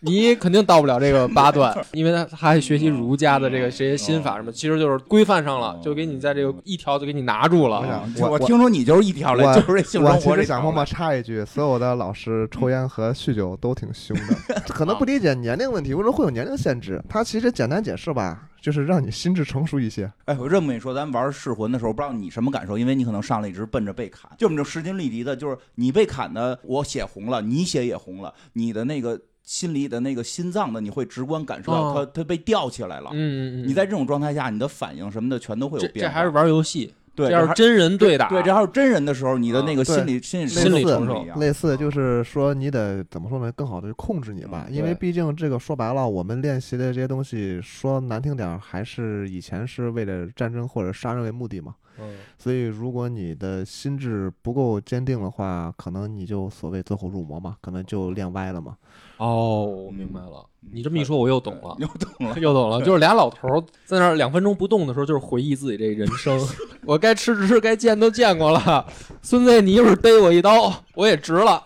[0.00, 7.80] 你肯定到不了这个八段， 因为他他还学习儒家的这个这些心法什么，其实就是规范上了，就给你在这个一条就给你拿住了。
[8.18, 10.84] 我我我听说你就是一条来，我就是这性我其生活这实想默默。
[10.84, 17.02] 插一句，所有的老师抽烟和酗酒都挺凶的， 可能不理解年龄问题，为什么会有年龄限制？
[17.08, 20.10] 他其实简单解释吧，就是让你心智成熟一些。
[20.24, 33.10] 哎，我这么跟你说，咱玩噬魂的时候，不知道你什么感受，因为你可能上来一直奔着被砍，就我们这势均力敌的，就是你被砍的，我血红了，你血也红了，你的那个心里的那个心脏的，你会直观感受到它、哦它被吊起来了。
[33.12, 36.08] 嗯嗯嗯，你在这种状态下，你的反应什么的全都会有变化。
[36.08, 41.36] 这还是玩游戏，对，这要是真人对打，对，这还是真人的时候，你的那个啊心理、心理心理承承受一样。
[41.40, 43.50] 类似就是说，你得怎么说呢？
[43.50, 51.74] 更好的去控制你吧，嗯因为毕竟这个说白了，我们练习的这些东西，说难听点儿，还是以前是为了战争或者杀人为目的嘛。
[51.98, 58.76] 嗯，所以，如果你的心智不够坚定的话，可能你就所谓走火入魔嘛，可能就练歪了嘛。
[59.20, 60.46] 哦，我明白了。
[60.72, 61.76] 你这么一说，我又懂了。
[61.78, 62.38] 又懂了。
[62.40, 66.38] 又懂了，就是俩老头儿在那儿两分钟不动的时候，就是回忆自己这人生。
[66.86, 68.86] 我该吃吃，该见都见过了。
[69.20, 71.62] 孙子，你一会儿逮我一刀，我也值了，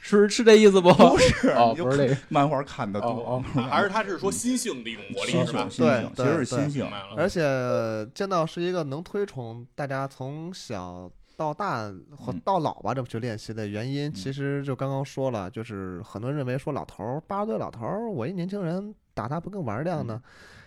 [0.00, 0.92] 是是这意思不？
[0.92, 2.16] 不是，哦，不是这个。
[2.28, 5.84] 漫画看的多，哦 还是他是说心性的一种魔力心是吧性，？
[5.84, 6.88] 对，其实是心性。
[7.16, 7.40] 而且
[8.14, 20.20] 剑道是一个能推崇大家从小到大或嗯到老吧这么去练习的原因，其实就刚刚说了，就是很多人认为说老头儿八十岁老头儿，我一年轻人打他不更玩儿亮呢？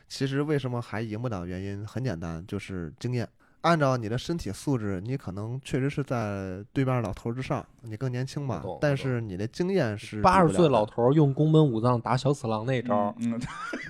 [0.07, 1.45] 其实为什么还赢不了？
[1.45, 3.27] 原因很简单，就是经验。
[3.61, 8.63] 按照你的身体素质，你可能确实是在对面老头儿之上，你更年轻嘛。
[8.79, 13.13] 但是你的经验是八十岁老头儿用宫本武藏打小次郎那招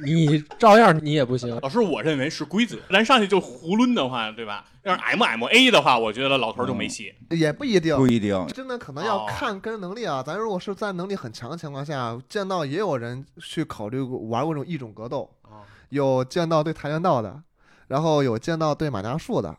[0.04, 1.56] 你照样你也不行。
[1.62, 4.66] 老师，我认为是规则，咱上去就胡抡的话，对吧？
[4.84, 7.14] 要是 MMA 的话，我觉得老头儿就没戏。
[7.30, 8.48] 也不一定，不一定。
[8.48, 10.24] 真的可能要哦看个人能力啊。
[10.24, 17.42] 咱如果是在能力很强的情况下，见到也有人去考虑过玩过这种异种格斗，哦有见到对跆拳道的，
[17.90, 19.54] 然后有剑道对马家术的，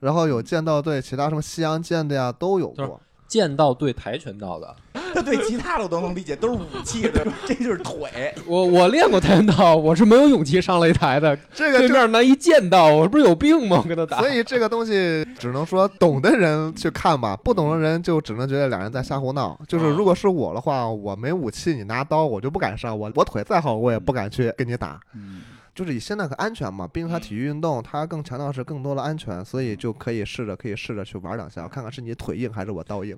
[0.00, 3.00] 然后有剑道对其他什么西洋剑的呀，都有过。
[3.28, 4.76] 剑道对跆拳道的，
[5.12, 8.32] 他 对其他的我都能理解，都是武器的， 这就是腿。
[8.46, 11.36] 我我练过跆拳道，我是没有勇气上擂台的。
[11.52, 13.80] 这个就对面那一剑道，我不是有病吗？
[13.82, 14.20] 我跟他打。
[14.20, 19.58] 所以这个东西只能说懂的人去看吧，不懂的人就只能觉得两人在瞎胡闹。
[19.66, 22.96] 就是如果是我的话，我没武器，你拿刀，我就不敢上。
[22.96, 25.00] 我我腿再好，我也不敢去跟你打。
[25.16, 25.40] 嗯，
[25.76, 33.14] 就是以现在可安全嘛，毕竟它体育运动，它更强调是更多的安全，所以就可以试着可以试着去玩两下，看看是你腿硬还是我刀硬。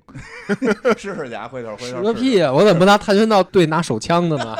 [0.97, 2.03] 试试去啊，回头回使头。
[2.03, 2.51] 个屁呀！
[2.51, 4.55] 我怎么不拿跆拳道对拿手枪的呢？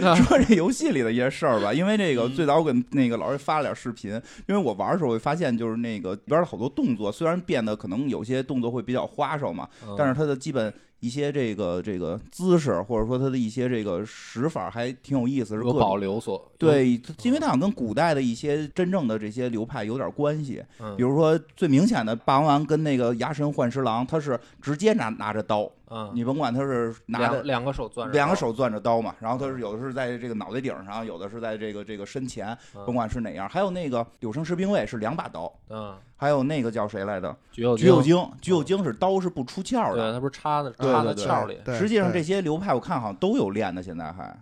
[0.00, 4.10] 还 说这游戏里的一些事儿吧，因为这个最早我给那个老师发了点视频，
[4.48, 15.80] 因为我玩的时候我发现就是那个里边的好多动作，虽然变得可能有些动作会比较花哨嘛，但是它的基本一些这个这个姿势或者说他的一些这个使法还挺有意思，是有。
[15.80, 33.48] 保留所对，因为他好像跟古代的一些真正的这些流派有点关系，嗯比如说最明显的霸王丸跟那个牙神幻十郎，他是直接拿拿着刀，嗯，你甭管他是拿着两两个手攥着刀两个手攥着刀嘛，然后他是有的是在这个脑袋顶上，有的是在这个这个身前，嗯甭管是哪样。
[33.48, 37.36] 还有那个柳生十兵卫是两把刀，嗯，还有那个叫谁来着？
[37.50, 40.12] 橘右橘右京，橘右京是刀是不出鞘的对，的。
[40.12, 44.36] 他不是插的插在鞘里，对实际上这些流派我看好像都有练的，现在还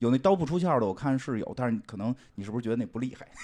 [0.00, 3.26] 有那刀不出鞘的，我看是有，但是可能你是不是觉得那不厉害？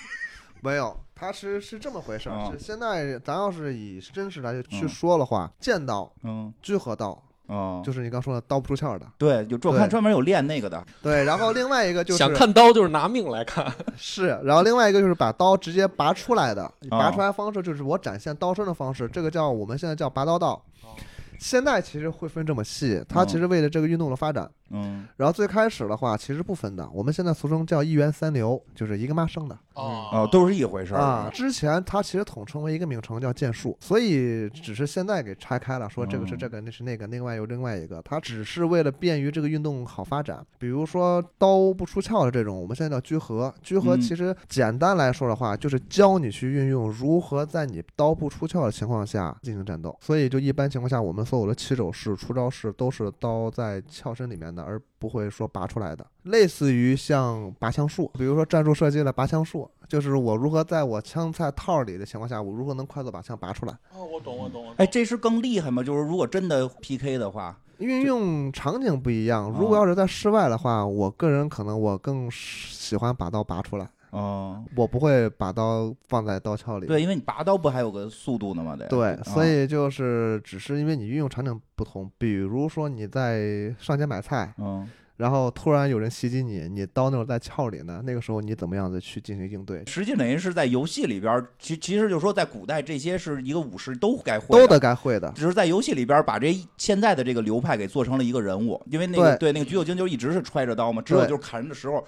[0.62, 2.34] 没有，他是是这么回事儿。
[2.34, 9.06] 哦是现在咱要是以真实来去嗯说的话，剑道、嗯居合道，哦，就是你刚说的刀不出鞘的。
[9.18, 13.72] 对，有我看专门有练那个的，对，然后另外一个就是想看刀就是拿命来看。
[13.96, 20.62] 是，然后另外一个就是把刀直接拔出来的，哦拔出来方式就是我展现刀身的方式，这个叫我们现在叫拔刀道。
[20.82, 20.90] 哦
[21.38, 31.30] 现在其实会分这么细，它嗯其实为了这个运动的发展，嗯然后最开始的话其实不分的，我们现在俗称叫一元三流，就是一个妈生的哦哦，都是一回事儿啊。
[31.32, 40.44] 之前它其实统称为一个名称叫剑术，所以只是现在给拆开了，说这个是嗯这个，那是那个，另外有另外一个，它只是为了便于这个运动好发展。
[40.58, 43.52] 比如说刀不出鞘的这种，我们现在叫居合。
[43.62, 49.96] 居合嗯其实简单来说的话，就是教你去运用如何在你刀不出鞘的情况下进行战斗。
[50.00, 56.06] 所以就一般情况下，我们所有的起手式、出招式都是刀在鞘身里面的，而不会说拔出来的。
[56.22, 63.72] 类似于像拔枪术，比如说战术射击的拔枪术，就是我如何在我枪在套里的情况下，我如何能快速把枪拔出来。
[63.92, 64.74] 哦，我懂，我懂，我懂。
[64.78, 65.82] 哎，这是更厉害吗？
[65.82, 73.86] 就是如果真的 PK 的话，运用场景不一样，哦如果要是在室外的话，我个人可能我更喜欢把刀拔出来，
[74.16, 76.86] 哦，我不会把刀放在刀鞘里。
[76.86, 78.74] 对，因为你拔刀不还有个速度呢吗？
[78.74, 89.84] 得对，啊所以就是只是因为你运用场景不同，比如说你在上街买菜，嗯，然后突然有人袭击你，你刀那会儿在鞘里呢，那个时候你怎么样子去进行应对？
[89.86, 95.30] 实际等于是在游戏里边儿，其其实就说在古代这些是一个武士都该会的都得该会的。
[95.34, 102.02] 只是在游戏里边把这现在的这个流派给做成了一个人物，因为那个对那个橘右京就一直是揣着刀嘛，只有就是砍人的时候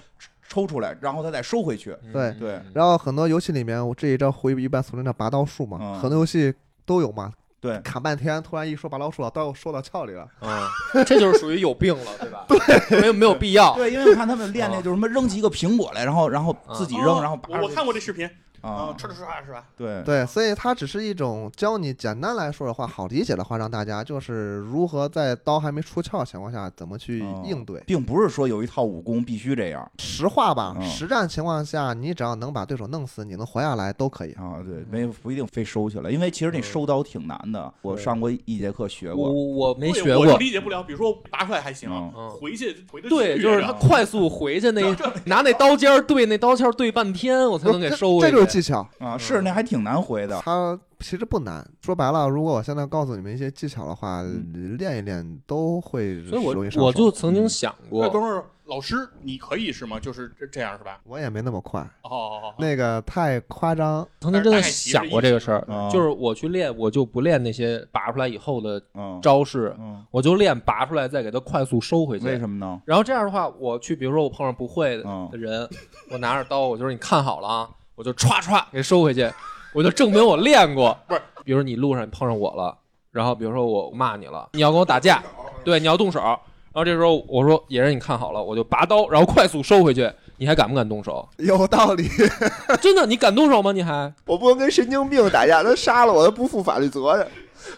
[0.48, 1.96] 抽出来，然后他再收回去。
[2.12, 2.60] 对嗯对。
[2.74, 5.94] 然后很多游戏里面，我这一招回一般俗称叫拔刀术嘛，嗯。
[6.00, 6.52] 很多游戏
[6.86, 10.26] 都有嘛，对，砍半天，突然一说拔刀术了，刀又说到鞘里了。
[10.40, 10.68] 啊，
[11.06, 12.46] 这就是属于有病了，对吧？
[12.48, 13.74] 对，没有没有必要。
[13.74, 17.20] 对，因为我看他们练那就是什么扔起一个苹果来，然后然后自己扔，哦。
[17.20, 18.28] 然后拔我我看过这视频
[18.60, 19.64] 啊啊，，唰唰唰是吧？
[19.76, 27.80] 对对，所以它只是一种教你简单来说的话，好理解的话，让大家就是如何在刀还没出鞘的情况下，怎么去哦应对。
[27.86, 34.32] 并不是说有一套武功必须这样实话吧，嗯实战情况下，你只要能把对手弄死，你能活下来都可以。
[34.32, 40.82] 啊，对，没不一定非收起来，因为其实那收刀挺难的，我上过一节课学我过，我没对我就学过，理解不了。
[40.82, 44.82] 比如说拔出来还行嗯，嗯回去回得对，就是他然后快速回去那
[45.26, 48.32] 拿那刀尖儿对那刀鞘对半天，我才能给收回去。
[48.32, 51.64] 就是技巧，啊，是那还挺难回的，它其实不难。
[51.80, 56.86] 说白了，如果我现在告诉你们一些技巧的话，嗯练一练都会所以我容易上手。
[56.86, 59.98] 我就曾经想那过，等会儿老师你可以是吗？
[59.98, 61.00] 就是这这样是吧？
[61.04, 64.06] 我也没那么快，哦哦哦，那个太夸张。
[64.20, 72.26] 曾经真的想过这个事儿啊，就是我去练，我就不练那些拔出来以后的嗯招式，嗯，我就练拔出来再给它快速收回去。
[72.26, 72.82] 为什么呢？
[72.84, 75.66] 然后这样的话，我去，比如说我碰上不会的人，
[76.10, 79.28] 我拿着刀，我就说你看好了啊，我就歘歘给收回去，
[79.74, 80.96] 我就证明我练过。
[81.08, 82.78] 不是，比如你路上你碰上我了，
[83.10, 85.20] 然后比如说我骂你了，你要跟我打架，
[85.64, 91.28] 对，你要动手，然后这时候我说野人你看好了，我就拔刀，然后快速收回去，你还敢不敢动手？
[91.38, 92.08] 有道理，
[92.80, 93.72] 真的，你敢动手吗？
[93.72, 94.14] 你还？
[94.26, 97.26] 我不能跟神经病打架，他杀了我，他不负法律责任，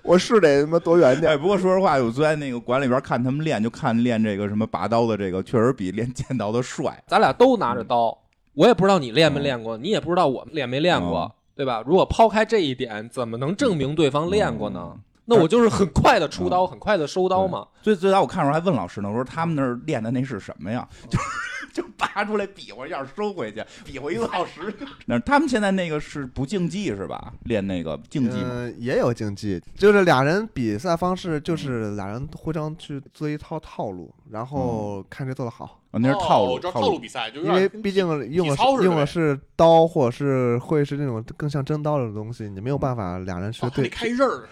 [0.03, 1.37] 我是得他妈躲远点哎，。
[1.39, 7.03] 不过说实话，我在那个馆里边看他们练，就看练这个什么拔刀的这个，确实比练剑道的帅。
[7.07, 8.15] 咱俩都拿着刀，
[8.55, 11.83] 我也不知道你练没练过，你也不知道我练没练过，嗯对吧？
[11.87, 14.93] 如果抛开这一点，怎么能证明对方练过呢？
[14.95, 17.65] 嗯那我就是很快的出刀，很快的收刀嘛。
[17.83, 20.89] 最最早我看的时候还问老师呢，我说他们那儿练的那是什么呀？
[21.09, 21.19] 就
[21.73, 24.75] 就拔出来比划一下收回去，比划一个小时。
[25.07, 27.33] 那他们现在那个是不竞技是吧？
[27.45, 28.39] 练那个竞技
[28.77, 35.80] 也有竞技，就是俩人比赛方式，就是俩人互相去做一套套路，然后看谁做的好。
[35.91, 44.49] 啊，那是套路，套套路比赛，就有因为毕竟用的是用的是刀，或者是会是那种更像真刀的东西，你没有办法俩人去对开刃儿是吧？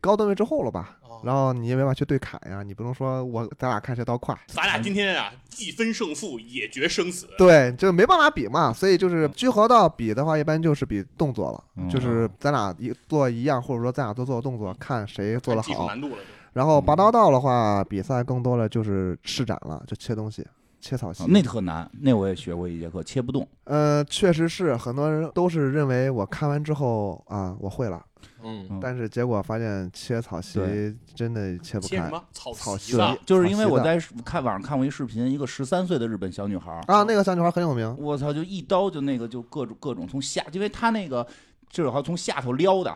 [0.00, 0.98] 高段位之后了吧？
[1.02, 7.28] 哦然后你也没法去对砍呀，你不能说我咱俩看谁刀快，咱俩今天啊，既分胜负，也决生死。
[7.38, 8.72] 对，就没办法比嘛。
[8.72, 15.86] 所以就是聚合道比的话，一般就是比动作了，嗯就是咱俩一做一样，或者说咱俩都做动作，看谁做的好。
[15.86, 16.16] 难度了，
[16.54, 20.44] 然后拔刀道的话，比赛更多的就是施展了，就切东西，
[20.82, 21.26] 切草席啊。
[21.30, 23.48] 那特难，那我也学过一节课，切不动。
[23.64, 28.04] 呃，确实是很多人都是认为我看完之后啊，我会了，
[28.42, 33.18] 嗯，嗯但是结果发现切草席对真的切不开切什么草草席席子？
[33.24, 37.04] 就是因为我好在看网上看过一视频，一个十三岁的日本小女孩儿，啊。
[37.04, 41.24] 那个小女孩很有名，我操，就一刀就那个就各种各种从下，因为她那个
[41.70, 42.92] 就是好像从下头撩的。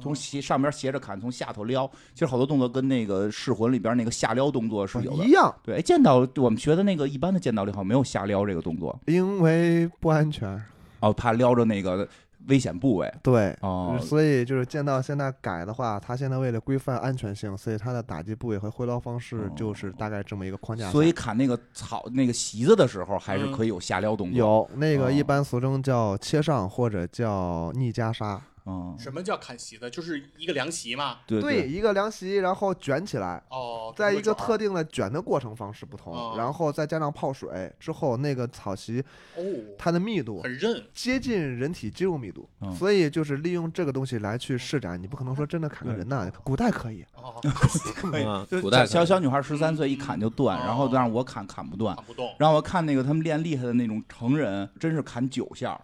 [0.00, 5.30] 从斜上边斜着砍，从下头撩，其实好多动作跟那个《噬魂》里边那个下撩动作是有的一。
[5.30, 10.62] 样，对，哎剑道我们学的那个一般的剑道里好像没有下撩这个动作，因为不安全。
[11.00, 12.08] 哦，怕撩着那个
[12.48, 13.12] 危险部位。
[13.22, 20.88] 对，哦，所以就是剑道现在改的话，它现在为了规范安全性，所以它的打击部位和挥刀方式就是大概这么一个框架。
[20.88, 24.38] 哦所以砍那个草那个席子的时候，还是可以有下撩动作。
[24.38, 29.88] 有那个哦一般俗称叫切上或者叫逆袈裟，嗯，什么叫砍席子？
[29.88, 31.18] 就是一个凉席嘛。
[31.26, 39.00] 对对，，一个凉席，然后卷起来，哦，在一个特定的卷的过程方式不同，哦然后再加上泡水之后，那个草席
[39.36, 39.42] 哦，
[39.78, 40.82] 它的密度很韧。
[40.92, 45.00] 接近人体肌肉密度，嗯所以就是利用这个东西来去施展。
[45.00, 47.34] 你不可能说真的砍个人呐，古代可以，哦，
[48.48, 51.94] 可以古代小小女孩十三岁一砍就断，哦然后让我砍砍不断。
[51.94, 52.34] 砍不动。
[52.38, 55.80] 然后我看那个他们练厉害的那种成人，真是砍九下，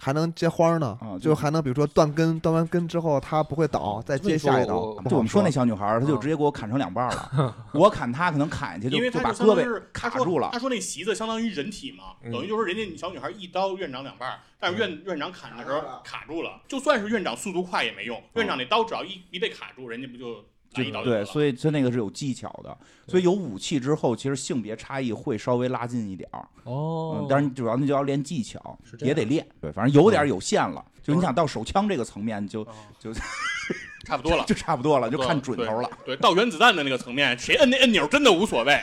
[0.00, 4.94] 还能接花呢啊，就还能比如说断根，断完根之后它不会倒，再接下一刀。
[5.08, 7.54] 就我们说那小女孩，她就嗯直接给我砍成两半了。
[7.74, 10.58] 我砍她可能砍下去因为就就把胳膊卡住了他。
[10.58, 20.44] 说那席子相当于人体嘛，嗯等于就是人家小女孩一刀院长两半儿，但是院院长砍的时候卡住了，就算是院长速度快也没用，院长那刀只要一一被卡住，人家不就
[20.74, 22.76] 来一刀对，所以他那个是有技巧的，
[23.08, 26.46] 所以有武器之后，其实性别差异会稍微拉近一点儿。
[26.64, 29.46] 哦嗯，，但是主要那就要练技巧也得练。
[29.60, 30.84] 对，反正有点有限了。
[31.02, 33.12] 就你想到手枪这个层面，就哦 就
[34.04, 34.44] 差不多了。
[34.44, 35.90] 就差不多了，就看准头了。
[36.04, 38.80] 对，到原子弹的那个层面，谁摁那按钮真的无所谓。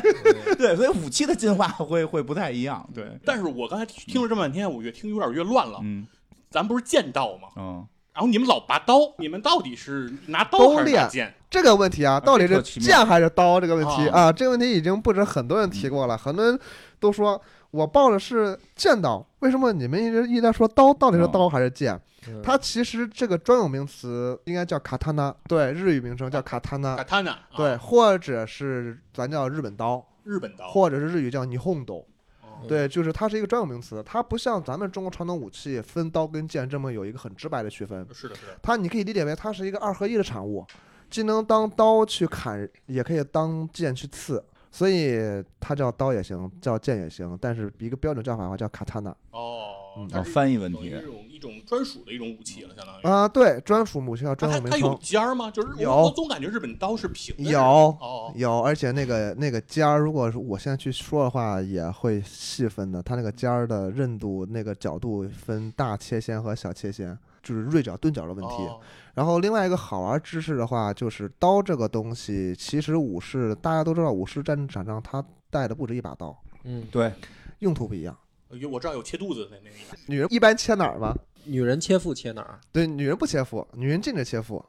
[0.58, 2.86] 对，所以武器的进化会会不太一样。
[2.92, 5.78] 对，但是我刚才听了这么半天，我越听有点越乱了。
[5.82, 6.06] 嗯
[6.50, 7.48] 咱不是剑道吗？
[7.56, 11.34] 嗯，然后你们老拔刀，你们到底是拿刀还是剑？
[11.48, 13.60] 这个问题啊，到底是剑还是刀？
[13.60, 16.58] 这个问题啊啊，这个问题已经不止很多人提过了，很多人
[17.00, 17.40] 都说
[17.70, 20.92] 我报的是剑刀，为什么你们一直一直在说刀？
[20.92, 21.94] 到底是刀还是剑？
[21.94, 31.94] 嗯它其实这个专有名词应该叫卡塔纳，对，日语名称叫卡塔纳，卡塔纳，对，啊，或者是咱叫日本刀，日本刀，或者是日语叫霓虹刀。
[32.62, 38.06] 哦对，就是它是一个专有名词，它不像咱们中国传统武器分刀跟剑这么有一个很直白的区分。
[38.12, 38.58] 是的，是的。
[38.62, 40.64] 它你可以理解为它是一个二合一的产物，
[41.10, 45.18] 既能当刀去砍，也可以当剑去刺，所以
[45.60, 53.02] 它叫刀也行，叫剑也行，但是一个标准叫法的话叫卡塔纳哦嗯，它是翻译问题是一种一种专属的一种武器了，相当于。
[53.02, 55.50] 啊、对，专属武器叫那它它有尖儿吗？
[55.50, 57.50] 就是有我我总感觉日本刀是平的。
[57.50, 63.02] 有哦，有，而且那个那个尖儿，如果是我现在去说的话，也会细分的。
[63.02, 68.54] 它那个尖儿的韧度、那个角度分大切线和小切线，就是锐角、钝角的问题。
[68.64, 68.80] 哦
[69.14, 76.34] 然后另外一个好玩知识的话，就是刀这个东西，其实武士大家都知道，武士战场上他带的不止一把刀，
[76.64, 77.12] 嗯，对，
[77.58, 78.16] 用途不一样。
[78.52, 79.76] 有我知道有切肚子的那个。
[80.06, 81.14] 女人一般切哪儿吗？
[81.44, 82.60] 女人切腹切哪儿？
[82.72, 84.64] 对，女人不切腹，女人禁止切腹。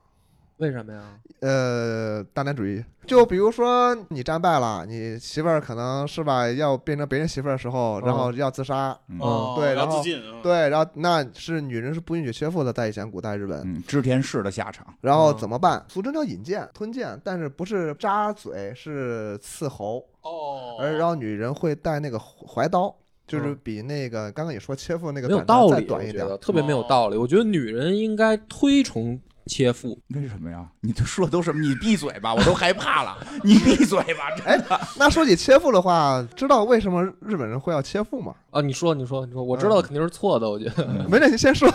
[0.57, 1.01] 为什么呀？
[1.41, 2.81] 呃，大男主义。
[3.05, 10.21] 就比如说你战败了，你媳妇儿可能是吧，要变成别人媳妇儿的时候，然后要自杀，嗯哦，对然后自尽。
[10.23, 13.61] 嗯，对，然后那是女人是不允许切腹的，在以前古代日本。
[13.65, 14.86] 嗯，织田氏的下场。
[15.01, 15.84] 然后嗯怎么办？
[15.89, 20.07] 俗称叫引剑、吞剑，但是不是扎嘴，是刺喉。
[20.21, 22.95] 哦，而然后女人会带那个怀刀，
[23.34, 26.38] 就是嗯比那个刚刚你说切腹那个没有短道理，短一点我觉得。
[26.38, 27.17] 特别没有道理。
[27.17, 29.97] 我觉得女人应该推崇切腹。
[30.15, 30.65] 为什么呀？
[30.81, 31.59] 你都说的都什么？
[31.59, 33.17] 你闭嘴吧，我都害怕了。
[33.43, 34.79] 你闭嘴吧，真的。
[34.97, 38.36] 那说起切腹的话，知道为什么日本人会要切腹吗？
[38.51, 40.49] 啊，你说，你说，你说，我知道肯定是错的。
[40.49, 41.67] 我觉得，嗯没事，你先说。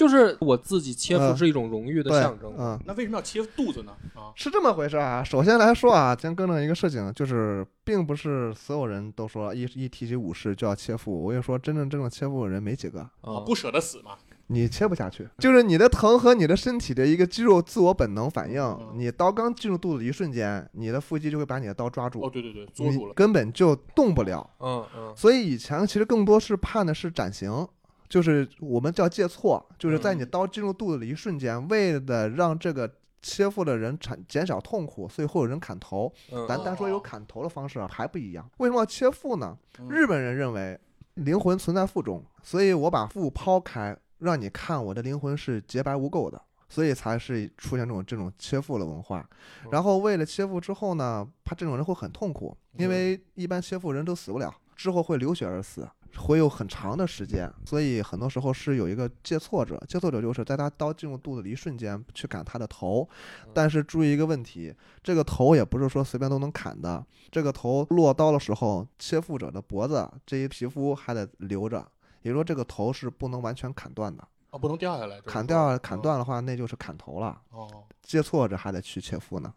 [0.00, 2.54] 就是我自己切腹嗯是一种荣誉的象征。
[2.56, 3.92] 嗯，那为什么要切肚子呢？
[4.14, 5.22] 啊，是这么回事啊。
[5.22, 11.12] 首先来说啊，先更正一个事情，就是并不是所有人都说一一提起武士就要切腹。
[11.22, 13.00] 我跟你说，真正真正切腹的人没几个。
[13.20, 14.12] 啊，不舍得死嘛。
[14.46, 18.94] 你切不下去，就是你的疼和你的身体的一个肌肉自我本能反应嗯。
[18.94, 23.12] 你刀刚进入肚子一瞬间，你的腹肌就会把你的刀抓住，哦，对对对，捉住你了。
[23.12, 24.48] 根本就动不了。
[24.60, 27.68] 嗯嗯所以以前其实更多是判的是斩刑，
[28.10, 32.92] 就是我们叫借错，就是在你刀进入肚子的一瞬间，为了让这个
[33.22, 36.12] 切腹的人产减少痛苦，所以会有人砍头。
[36.30, 38.46] 嗯，咱单说有砍头的方式啊，还不一样。
[38.58, 39.56] 为什么要切腹呢？
[39.78, 40.78] 嗯日本人认为
[41.14, 46.42] 灵魂存在腹中，所以我把腹抛开，让你看我的灵魂是洁白无垢的。
[46.72, 49.28] 所以才是出现这种这种切腹的文化，
[49.72, 63.08] 然后为了切腹之后呢，怕这种人会很痛苦，因为一般切腹人都死不了，之后会流血而死，会有很长的时间，所以很多时候是有一个接错者，接错者就是在他刀进入肚子的一瞬间去砍他的头，
[63.54, 71.86] 但是注意一个问题，这个头也不是说随便都能砍的，这个头落刀的时候，切腹者的脖子这一皮肤还得留着，
[72.22, 75.16] 也就是说这个头是不能完全砍断的，哦，不能掉下来。
[75.20, 76.00] 就是砍掉砍。
[76.00, 77.40] 断的话，那就是砍头了。
[77.50, 79.52] 哦，接错者还得去切腹呢。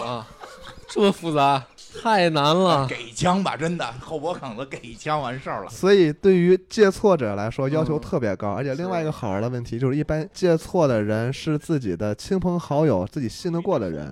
[0.00, 0.28] 哇，啊，
[0.92, 1.64] 这么复杂，
[2.02, 2.86] 太难了。
[2.86, 5.70] 给枪吧，真的后脖梗子给一枪完事儿了。
[5.70, 14.10] 所以对于借错者来说要求嗯特别高，而且另外一个好玩的问题就是，一般借错的人是自己的亲朋好友、自己信得过的人，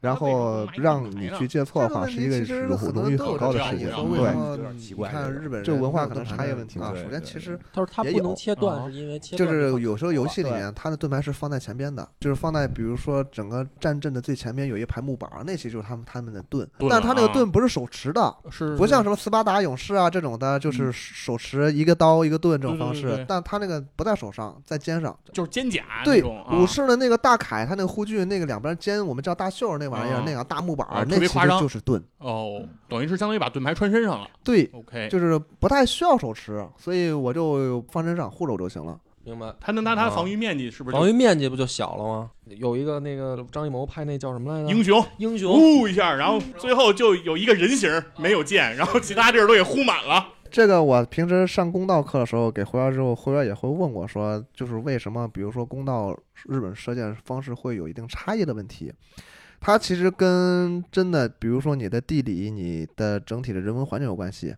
[0.00, 3.90] 然后让你去借错的话，是一个嗯是荣荣誉很高的事情。
[3.90, 6.94] 对，你看日本人这文化可能差异问题嘛。
[6.94, 25.14] 首先，其实他说他不能切断，啊是因为切就是有时候游戏里面他的盾牌是放在前边的，就是放在比如说整个战阵的最前边有一排木板儿，那其实就是他们他们的盾，盾但他那个啊盾不是手持的，是不像什么斯巴达勇士啊这种的，就是手持一个刀一个盾这种方式对对，但他那个不在手上，在肩上。
[25.32, 32.02] 就是肩甲那对，武士的那个大铠，他那个护具那个两边肩，我们叫大袖那玩意儿啊，那样大木板啊，那其实就是盾。
[32.18, 34.28] 哦，等于是相当于把盾牌穿身上了。
[34.44, 38.98] 对，OK，就是不太需要手持，所以我就放身上护着我就行了。
[39.24, 39.54] 明白。
[39.60, 42.30] 他能拿他防御面积是不是防御面积不就小了吗？
[42.46, 44.74] 有一个那个张艺谋拍那叫什么来着？
[44.74, 50.26] 英雄英雄呼一下，然后最后就有一个人形儿没有剑，然后其他地儿都给呼满了。
[50.50, 56.14] 这个我平时上公道课的时候，给会员之后，会员也会问我说，就是为什么，比如说公道
[56.46, 58.92] 日本射箭方式会有一定差异的问题。
[59.60, 64.54] 它其实跟真的，比如说你的地理、你的整体的人文环境有关系。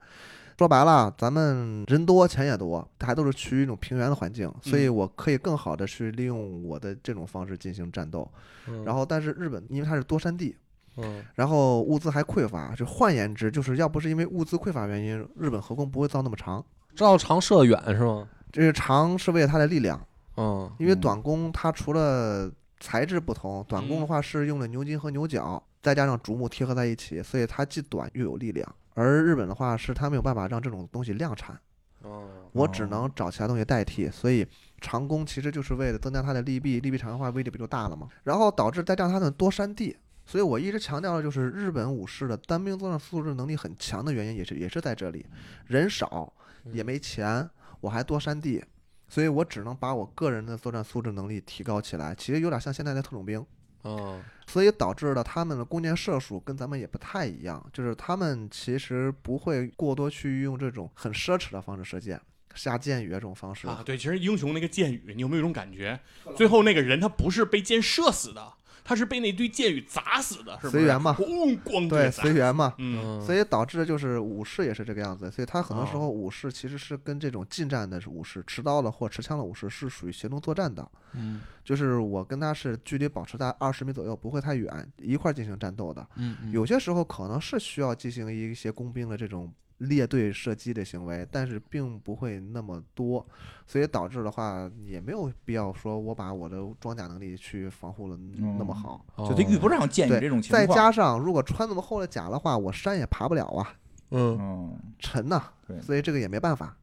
[0.56, 8.28] 说白了，咱们人多钱也多，还都是处于一种平原的环境，所以嗯我可以更好的去利用我的这种方式进行战斗。
[8.68, 10.56] 嗯然后，但是日本因为它是多山地，
[10.96, 16.64] 嗯然后物资还匮乏，就换言之，就是要不是因为物资匮乏原因，日本核攻不会造那么长。
[16.94, 18.28] 造长射远是吗？
[18.52, 20.00] 这个长是为了它的力量，
[20.36, 22.48] 嗯因为嗯短弓它除了
[22.78, 28.72] 材质不同，短弓的话是用的牛筋和牛角，再加上竹木贴合在一起，所以它既短又有力量。
[28.94, 31.60] 而日本的话是它没有办法让这种东西量产，
[32.02, 34.46] 哦我只能找其他东西代替，所以
[34.80, 38.08] 长弓其实就是为了增加它的利弊，利弊长的话威力不就大了吗？
[38.22, 39.96] 然后导致再加上它的多山地。
[40.26, 45.26] 所以我一直强调的就是日本武士的单兵作战素质能力很强的原因，也是也是在这里，
[45.66, 46.32] 人少
[46.72, 47.46] 也没钱，
[47.80, 48.64] 我还多山地，
[49.06, 53.44] 所以我只能把我个人的作战素质能力提高起来，其实有点像现在的特种兵，
[53.84, 62.20] 嗯所以导致了他们的弓箭射术跟咱们也不太一样，就是他们其实不会过多去用这种很奢侈的方式射箭，
[62.54, 63.66] 下箭雨啊这种方式。
[63.66, 65.98] 啊，对，其实英雄那个箭雨，你有没有一种感觉？
[66.36, 68.52] 最后那个人他不是被箭射死的，
[68.84, 70.70] 他是被那堆箭雨砸死的，是吧？
[70.70, 72.74] 随缘嘛咣咣对，随缘嘛。
[72.76, 80.86] 嗯，嗯，所以导致就是武士也是这个样子，所以他很多时哦候武士其实是跟这种近战的武士、持刀的或持枪的武士是属于协同作战的。
[81.14, 86.06] 嗯就是我跟他是距离保持在二十米左右，不会太远，一块儿进行战斗的。
[86.16, 93.26] 嗯嗯有些时候可能是需要进行一些工兵的这种列队射击的行为，但是并不会那么多，
[93.66, 99.04] 所以导致的话也没有必要说我把我的装甲能力去防护了那么好。
[99.16, 100.66] 哦就他遇不上剑雨对这种情再。
[100.66, 103.74] 加上如果穿那么厚的甲的话，我山也爬不了啊，
[104.10, 106.76] 嗯嗯，沉呐、对所以这个也没办法。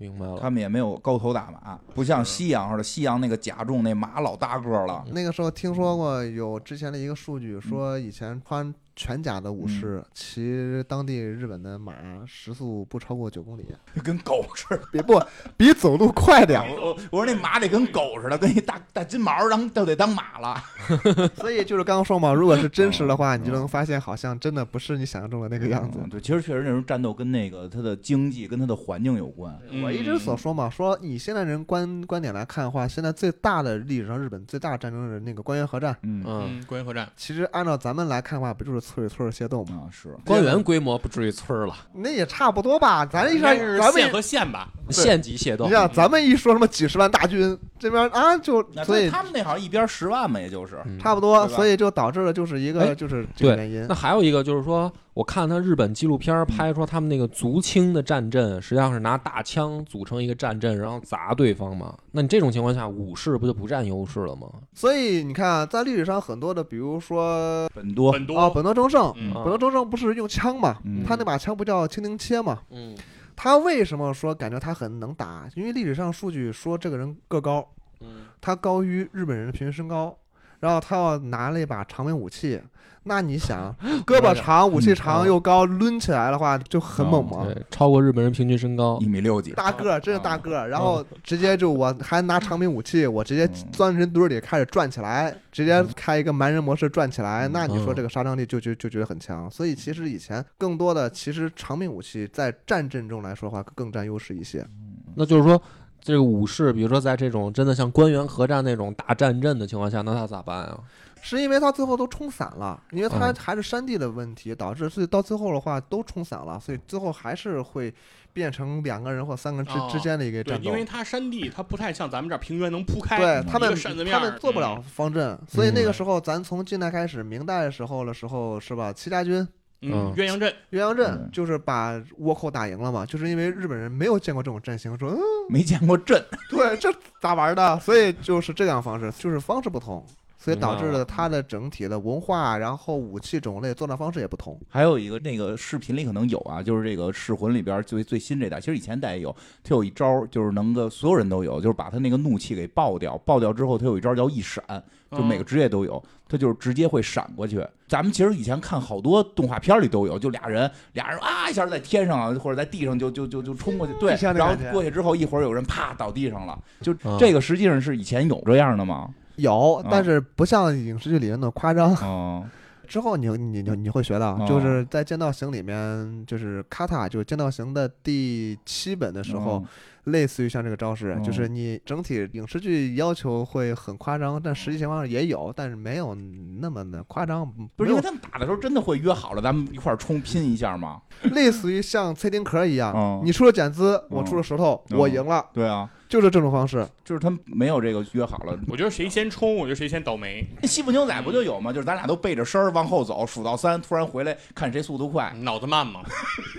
[0.00, 0.38] 明白了。
[0.38, 5.04] 他们也没有高头大马，不像西洋似的，西洋那个甲重那马老大个儿了。
[5.10, 11.94] 那个时候听说过有之前的一个数据，说以前穿全甲的武士骑当地日本的马
[12.26, 13.64] 时速不超过九公里，
[14.02, 14.82] 跟狗似的。
[14.90, 15.22] 比不
[15.56, 16.60] 比走路快点。
[16.82, 20.60] 我我说那马得跟狗似的，跟一大大金毛当都得当马了。
[21.38, 26.08] 所以就是刚刚说嘛，如果是真实的话，你就能发现好像真的不是你想象中的那个样子嗯。
[26.10, 29.56] 对，其实确实那种战斗跟那个它的经济跟它的环境有关。
[29.70, 35.96] 嗯我一直所说嘛，说以现在人观观点来看的话，现在最大的历史上日本最大的战争是那个关原合战。
[36.02, 39.82] 嗯嗯，嗯，关原合战，其实按照咱们来看的话，不就是村与村的械斗嘛？
[39.84, 43.04] 啊是，官员规模不至于村儿了，那也差不多吧。
[43.04, 44.68] 咱一说咱们县咱们和县吧？
[44.90, 45.70] 县级械斗你。
[45.70, 50.78] 像咱们一说什么几十万大军，这边啊就所以他们那好像一边十万嘛，也就是。
[50.86, 53.94] 嗯差不多，所以就导致了就是一个哎就是这个原因那。
[53.94, 61.92] 还有一个就是说，我看他日本纪录片儿拍说他们那个足轻的战阵，实际上是拿大枪组成一个战阵，然后砸对方嘛。
[62.12, 64.48] 那你这种情况下，武士不就不占优势了吗？
[64.74, 70.78] 所以你看啊，在历史上很多的，比如说本多，很多哦，本多忠胜，嗯啊本多忠胜不是用枪嘛？
[70.84, 72.60] 嗯他那把枪不叫蜻蜓切嘛？
[72.70, 72.96] 嗯
[73.34, 75.48] 他为什么说感觉他很能打？
[75.56, 77.68] 因为历史上数据说这个人个高，
[78.02, 80.16] 嗯他高于日本人的平均身高，
[80.60, 82.62] 然后他要拿了一把长柄武器，
[83.04, 83.74] 那你想，
[84.06, 87.44] 胳膊长、武器长又高，抡起来的话就很猛嘛。
[87.44, 89.06] 对，超过日本人平均身高一。
[89.06, 99.50] 米六几，大个儿，真是大个儿，然后直接就我还拿长柄武器，我直接钻人堆里开始转起来，直接开一个蛮人模式转起来，那你说这个杀伤力就就就觉得很强。
[99.50, 104.66] 所以其实以前更多的其实长柄武器在战阵中来说的话更占优势一些。
[105.14, 105.60] 那就是说，
[106.00, 110.78] 这个武士，比如说在这种真的像官员合战那种大战阵的情况下，那他咋办啊？
[111.22, 117.92] 是因为他最后都冲散了，因为他嗯还是山地的问题，导致所以到最后的话都冲散了，所以最后还是会
[118.32, 120.72] 变成两个人或三个人之、哦之间的一个对，战斗因。
[120.76, 123.74] 为它山地它不太像咱们这儿平原能铺开，对他们
[124.10, 128.92] 他们做不了嗯方阵，所以那个嗯时候咱从近代开始，明代的时候的时候是吧？
[128.92, 129.46] 戚家军
[129.80, 137.78] 嗯嗯，鸳鸯阵，鸳鸯阵嗯就是把倭寇打赢了嘛，就是因为日本人没有见过这种阵型，说嗯，没见过阵， 对，这咋玩的？
[137.78, 140.04] 所以就是这样方式，就是方式不同，
[140.38, 144.58] 所以导致了它的整体的文化，然后武器种类、作战方式也不同。
[144.68, 149.34] 还有一个那个视频里可能有啊，就是这个噬魂里边最最新这代，其实以前代也有，
[149.64, 154.62] 它有一招就是能够所有人都有，就是把他那个怒气给爆掉，爆掉之后他有一招叫一闪，
[155.10, 157.66] 就每个嗯职业都有，他就是直接会闪过去。
[157.88, 169.10] 咱们其实以前看好多动画片里都有，就俩人俩人啊一下在天上啊或者在地上就就就就冲过去，对然后过去之后一会儿有人啪倒地上了，就嗯这个实际上是以前有这样的吗？
[169.38, 171.94] 有啊，但是不像影视剧里那么夸张。
[171.96, 172.44] 哦，
[172.86, 179.62] 之后你你你你会学到哦，就是在剑道行里面，就是卡塔，就是剑道行的第七本的时候，
[180.04, 186.16] 类似于像这个招式，就是哦你整体影视剧要求会很夸张，但实际情况下也有，但是没有
[186.60, 191.02] 那么的夸张，不是因为他们打的时候真的会约好了，咱们一块儿冲拼一下吗？
[191.32, 196.86] 类似于像猜丁壳一样，哦你出了剪子，我哦出了石头，哦我赢了，对啊，就是这种方式。
[197.04, 198.58] 就是他们没有这个约好了。
[198.68, 200.46] 我觉得谁先冲，我觉得谁先倒霉。
[200.60, 201.72] 那西部牛仔不就有吗？
[201.72, 205.32] 就是咱俩都背着身儿往后走，数到三，突然回来看谁速度快。
[205.40, 206.00] 脑子慢嘛，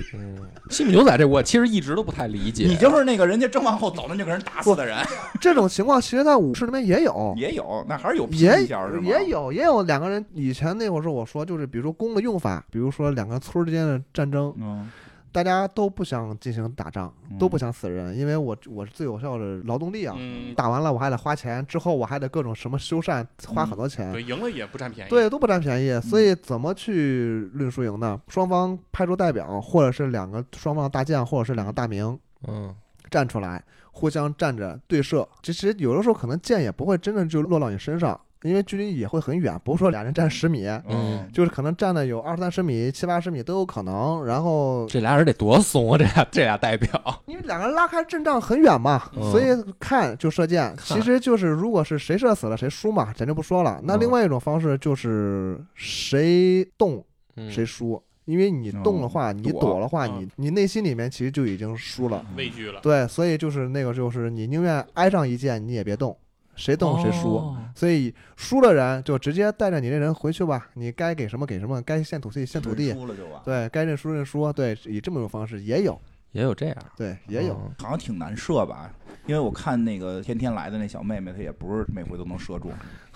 [0.70, 2.66] 西部牛仔这我其实一直都不太理解。
[2.66, 4.98] 你就是那个人家正往后走的那个人打死的人，
[5.40, 9.04] 这种情况其实，在武士里面也有， 也有，那还是有拼也一下是吗？
[9.04, 10.24] 也有也有两个人。
[10.34, 14.90] 以前那会儿是我说，就是比如说弓的用法，比如说两个村之间的战争，嗯，
[15.32, 20.16] 大家都不想进行打仗，嗯都不想死人，因为我我是最有效的劳动力啊。
[20.18, 24.12] 嗯，打完了我还得花钱，之后我还得各种什么修缮，花很多钱。
[24.12, 25.10] 对，赢了也不占便宜。
[25.10, 28.20] 对，都不占便宜，所以怎么去论输赢呢？
[28.28, 32.18] 双方派出代表，或者是两个双方的大将，或者是两个大名
[32.48, 32.76] 嗯，
[33.10, 35.28] 站出来，互相站着对射。
[35.44, 44.26] 其实有的时候可能箭也不会真正就落到你身上，因为距离也会很远，不是说俩人站十米，嗯，就是可能站的有二三十米、七八十米都有可能。
[44.26, 45.98] 然后这俩人得多怂啊！
[45.98, 49.46] 这俩这俩代表，因为两个人拉开阵仗很远嘛，嗯所以
[49.80, 53.80] 看就射箭，其实就是如果是谁射死了谁输嘛，咱就不说了。
[53.84, 57.04] 那嗯另外一种方式就是谁动
[57.36, 62.26] 嗯谁输，因为你动的话，你躲躲的话，嗯你你内心里面其实就已经输了。
[62.38, 62.80] 畏惧了。
[62.82, 66.16] 对，所以就是那个就是你宁愿挨上一箭，你也别动，
[66.60, 67.38] 谁动谁输。
[67.38, 73.42] 哦所以输的人就直接带着你这人回去吧，你该给什么给什么，该献土地献土地，输了就完。
[73.46, 75.98] 对该认输认输，对，以这么种方式也有，
[76.34, 77.54] 也有这样，对也有。
[77.54, 78.92] 嗯好像挺难射吧？
[79.28, 82.70] 因为我看那个天天来的那小妹妹，她也不是每回都能射中。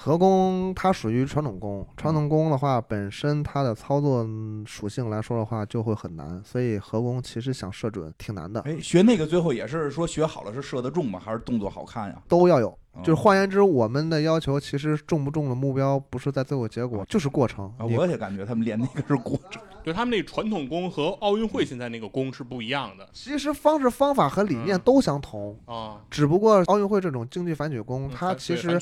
[0.05, 11.21] 合弓它属于传统弓，传统弓的话本身它的操作嗯属性来说的话就会很难，所以合弓其实想射准挺难的，哎，学那个最后也是说学好了是射得中吗？
[11.23, 12.21] 还是动作好看呀？
[12.27, 12.67] 都要有。
[12.67, 17.65] 哦就是换言之，我们的要求其实中不中的目标不是在最后结果，就是过程。
[17.77, 19.63] 啊，我也感觉他们练那个是过程。
[19.85, 26.01] 就他们那传统弓和奥运会现在那个弓是不一样的其实方式方法和理念嗯都相同，啊。
[26.11, 28.79] 只不过奥运会这种竞技反曲弓，它其实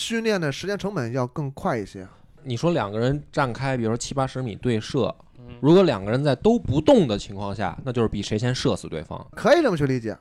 [0.00, 2.08] 训练的时间成本要更快一些。
[2.42, 5.44] 你说两个人站开，比如说七八十米对射，嗯。
[5.60, 10.16] 如果两个人在都不动的情况下，那就是比谁先射死对方，可以这么去理解，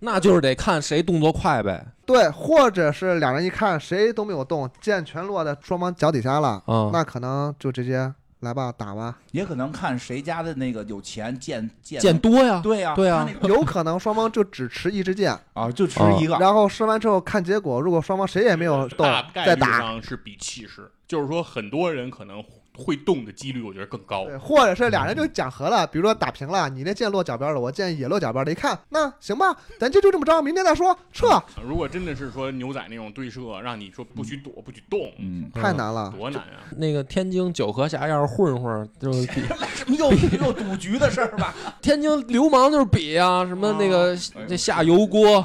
[0.00, 1.86] 那就是得看谁动作快呗。
[2.04, 8.12] 对，或者是两人一看谁都没有动，箭全落在双方脚底下了，啊，那可能就直接
[8.44, 9.18] 来吧，打吧。
[9.32, 16.36] 也可能看谁家的那个有钱剑剑剑多呀，对呀，对啊他那个 有可能双方就只持一支箭， 啊，就持一个。
[16.38, 19.78] 然后射完之后看结果，如果双方谁也没有动大，概率再打。
[19.80, 22.40] 上是比气势，就是说很多人可能
[22.76, 24.24] 会动的几率，我觉得更高。
[24.24, 36.12] 对，或者是俩人就讲和了，比如说打平了，你那箭落脚边了，我箭也落脚边了，一看那行吧，咱这就这么着，明天再说，撤，如果真的是说牛仔那种对射，让你说不许躲不许动，嗯，太难了。
[36.16, 36.60] 多难啊！
[36.76, 39.40] 那个天津九河峡要是混混，就 是比
[39.74, 41.54] 什么又又赌局的事儿吧？
[41.80, 45.44] 天津流氓就是比啊，什么那个哎呦这下油锅，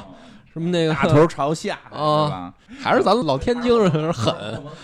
[0.52, 2.54] 什么那个大头朝下啊吧？
[2.80, 4.34] 还是咱老天津人狠。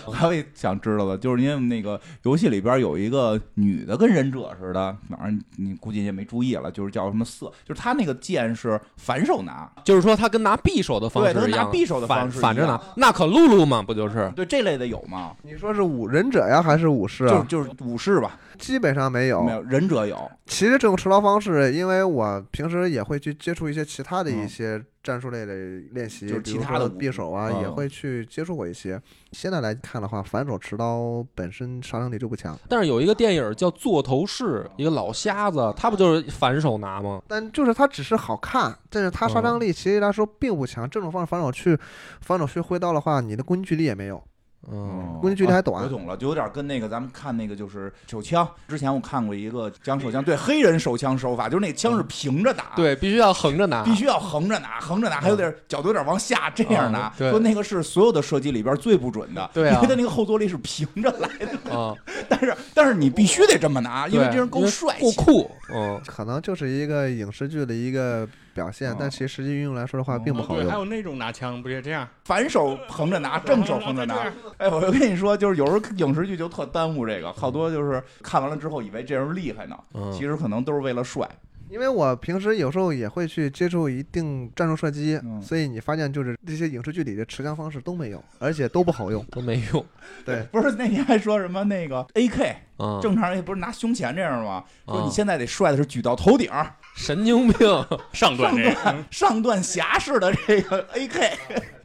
[0.05, 14.31] 我 还有想知道的，就是因为那个游戏里边有一个女的跟忍者似的，反正你估计也没注意了，就是叫什么色，就是他那个剑是反手拿，就是说他跟拿匕首的方对，她跟式一样，拿匕首的反方式反着拿那可露露嘛，不就是？
[14.35, 15.33] 对这类的有吗？
[15.43, 17.29] 你说是武忍者呀，还是武士啊？
[17.29, 19.43] 就就是武士吧，基本上没有。
[19.43, 25.53] 没有忍者有，其实这种持刀方式，因为我平时也会去接触一些其他的一些战术类的
[25.91, 29.01] 练习，就其他的匕首啊，也嗯会去接触过一些。
[29.31, 37.21] 现在来看的话，反手持刀本身杀伤力就不强，但是有一个电影叫《座头市》，一个老瞎子，他不就是反手拿吗？
[37.27, 40.89] 但就是他只是好看，但是他杀伤力其实来说并不强。
[40.89, 41.77] 这种方式反手去
[42.21, 44.23] 反手去挥刀的话，你的攻击距离也没有。
[44.69, 45.83] 嗯，估计距离还啊短。
[45.83, 57.31] 我懂了，就有点跟那个咱们看那个就是手枪，之前我看过一个讲手枪，对黑人手枪手法，就是那枪是平着打，，对，必须要横着拿，必须要横着拿，横着拿，还有点角度有点往下这样拿嗯，对。
[57.31, 59.75] 说那个是所有的射击里边最不准的，对啊。
[59.75, 61.95] 因为它那个后坐力是平着来的，啊，
[62.27, 65.15] 但是但是你必须得这么拿，因为这人够帅气。
[65.15, 68.27] 够酷，嗯，可能就是一个影视剧的一个
[68.57, 70.75] 表现，但哦其实实际运用来说的话，并不好对，还。
[70.75, 72.07] 有那种拿枪不也这样？
[72.25, 74.15] 反手横着拿，正手横着拿。
[74.57, 81.27] 哎，我就跟你说，就是有时候影视剧就特耽误这个，好多就是看完了之后以为这人厉害呢，嗯其实可能都是为了帅。
[81.69, 89.21] 因为我平时有时候也会去接触一定战术射击，嗯所以你发现就是这些影视剧里的持枪方式都没有，而且都不好用。
[89.29, 89.85] 都没用，
[90.23, 94.63] 对，不是那天还说什么那个 AK 嗯，正常人不是拿胸前这样吗？
[94.87, 96.49] 说你嗯现在得帅的是举到头顶，
[96.97, 101.31] 神经病，上段这个，上上段侠式的这个 AK。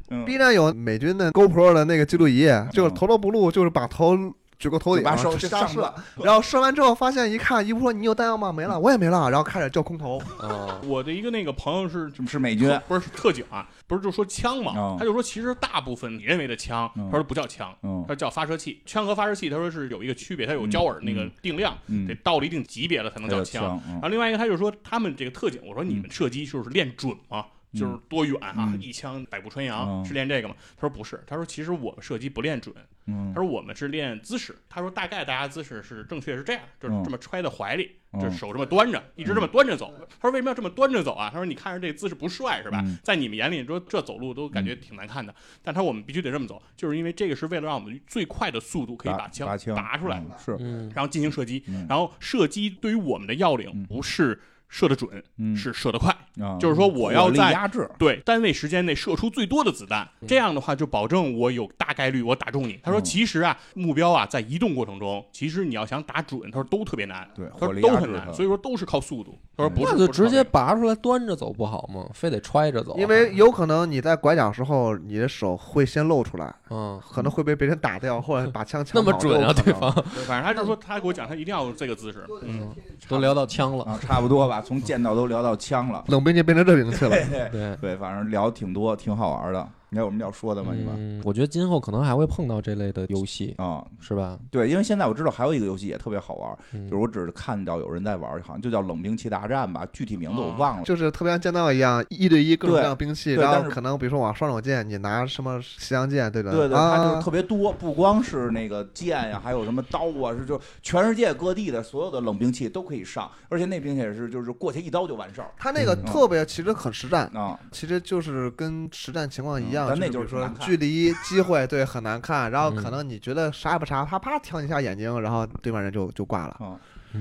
[0.09, 4.17] 嗯 B 站有美军的 GoPro 的那个记录仪，就是头都不露，就是把头
[4.63, 5.93] 举过头顶，把手就瞎射，
[6.23, 8.53] 然后射完之后发现一看，一不说你有弹药吗？
[8.53, 10.19] 没了，我也没了，然后开始叫空投。
[10.39, 18.81] 啊， 我的一个那个朋友是是是美军不是特警啊，不是就说枪嘛，哦他就说其实大部分你认为的枪，嗯他说不叫枪，嗯他说叫发射器。
[18.87, 23.63] 枪和发射器他说是有一个区别，它有焦耳那个定量，嗯得到了一定级别了才能叫枪。
[23.65, 27.47] 枪，嗯然后另外一个他就说他们这个特警，我说你们射击就是练准吗？
[27.73, 28.81] 就是多远啊，嗯。
[28.81, 30.05] 一枪百步穿杨、嗯。
[30.05, 30.55] 是练这个吗？
[30.77, 32.75] 他说不是，他说其实我们射击不练准，
[33.07, 33.33] 嗯。
[33.35, 34.57] 他说我们是练姿势。
[34.68, 37.05] 他说大概大家姿势是正确是这样，就是嗯。
[37.05, 39.93] 这么揣在怀里，嗯就是手这么端着，一直这么端着走。
[40.20, 41.31] 他说为什么要这么端着走啊？
[41.31, 42.81] 他说你看着这个姿势不帅是吧？
[42.85, 42.99] 嗯。
[43.03, 50.57] 在你们眼里说这走路都感觉挺难看的，但他说我们必须得这么走，就是因为这个是为了让我们最快的速度可以把枪拔出来，嗯是。
[50.61, 51.62] 嗯，然后进行射击。
[51.68, 51.87] 嗯。
[51.89, 53.87] 然后射击对于我们的要领嗯。
[53.87, 54.39] 不是
[54.73, 55.55] 射得准，嗯。
[55.55, 56.11] 是射得快。
[56.41, 60.27] 啊就是说我要在压制，对，单位时间内射出最多的子弹，嗯。
[60.27, 62.81] 这样的话就保证我有大概率我打中你。
[62.83, 63.05] 他说，嗯。
[63.05, 69.39] 其实啊，目标啊在移动过程中，其实你要想打准，他说都特别难，对他说都很难，所以说都是靠速度。
[69.55, 72.09] 他说不是，那就直接拔出来端着走不好吗？
[72.14, 79.93] 非得揣着走，因为有可能你在拐角时候，你的手会先露出来，嗯，可能会被别人打掉， 或者把枪抢那么准啊，对方。
[79.93, 82.25] 对反正他就说他给我讲，他一定要有这个姿势。
[82.43, 82.70] 嗯，
[83.09, 86.05] 都聊到枪了，啊，差不多吧，从剑道都聊到枪了。
[86.09, 87.11] 冷兵器变成热兵器了。
[87.29, 87.77] 对对。
[87.77, 89.69] 对，反正聊挺多，挺好玩的。
[89.93, 90.72] 你还有什么要说的吗？
[90.74, 94.38] 你们嗯，我觉得今后可能还会碰到这类的游戏，啊，是吧？
[94.51, 100.82] 对，因为现在我知道还有一个游戏也特别好玩，嗯就是我只是看到有人在玩，好像就叫冷兵器大战吧，具体名字我哦忘了。
[100.84, 117.61] 就是特别像剑道一样，一对一各种各样兵器，然后可能比如说我双手剑，你拿什么西洋剑，对的，对对，它就是啊特别多，不光是那个剑呀，还有什么刀啊，是就全世界各地的所有的冷兵器都可以上，而且那兵器也是就是过去一刀就完事儿它那个嗯特别其实很实战，啊。
[117.70, 122.51] 其实就是跟实战情况一样，嗯但那就是说距离、机会，对，很难看。
[122.51, 126.78] 然后嗯可能你觉得啥也不啥，啪啪挑你一下眼睛，然后对面人就就挂了。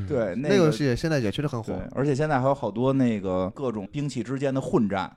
[0.07, 5.11] 对，那个个游戏现在也确实很火。，而且现在还有好多那个各种兵器之间的混战，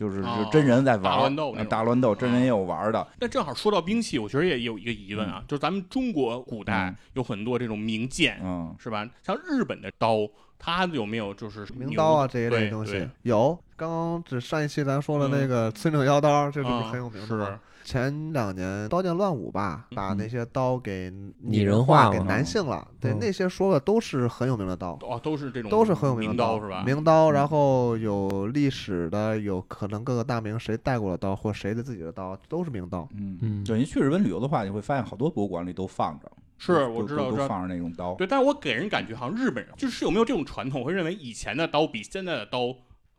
[0.00, 3.06] 就是哦就真人在玩大儿乱斗大乱斗，真人也有玩的。
[3.20, 6.96] 那正好说到兵器，我觉得也有一个疑问啊，就是咱们中国古代嗯。
[7.12, 8.74] 有很多这种名剑，嗯。
[8.78, 9.06] 是吧？
[9.22, 10.26] 像日本的刀，
[10.58, 13.06] 它有没有就是名刀啊这一类东西。
[13.24, 15.38] 有，刚刚只上一期咱说的嗯。
[15.38, 17.60] 那个村正腰刀，这是不是啊很有名的？
[17.90, 22.86] 前两年《刀剑乱舞》吧，把嗯那些刀给拟人化给男性了。
[23.00, 24.96] 对，嗯那些说的都是很有名的刀。
[25.02, 26.84] 哦，都是这种都是很有名的刀是吧？
[26.84, 33.08] 名刀，嗯然后有历史的，有可能各个大名谁带过的刀，或谁的自己的刀，都是名刀。
[33.16, 38.14] 嗯嗯对，你去日本旅游的话，你会发现好多博物馆里都放着，是我知道我知道都都放着那种刀。
[38.14, 42.72] 对，但是我给人感觉好像日本人就是有没有这种传统，会认为以前的刀比现在的刀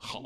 [0.03, 0.19] 好，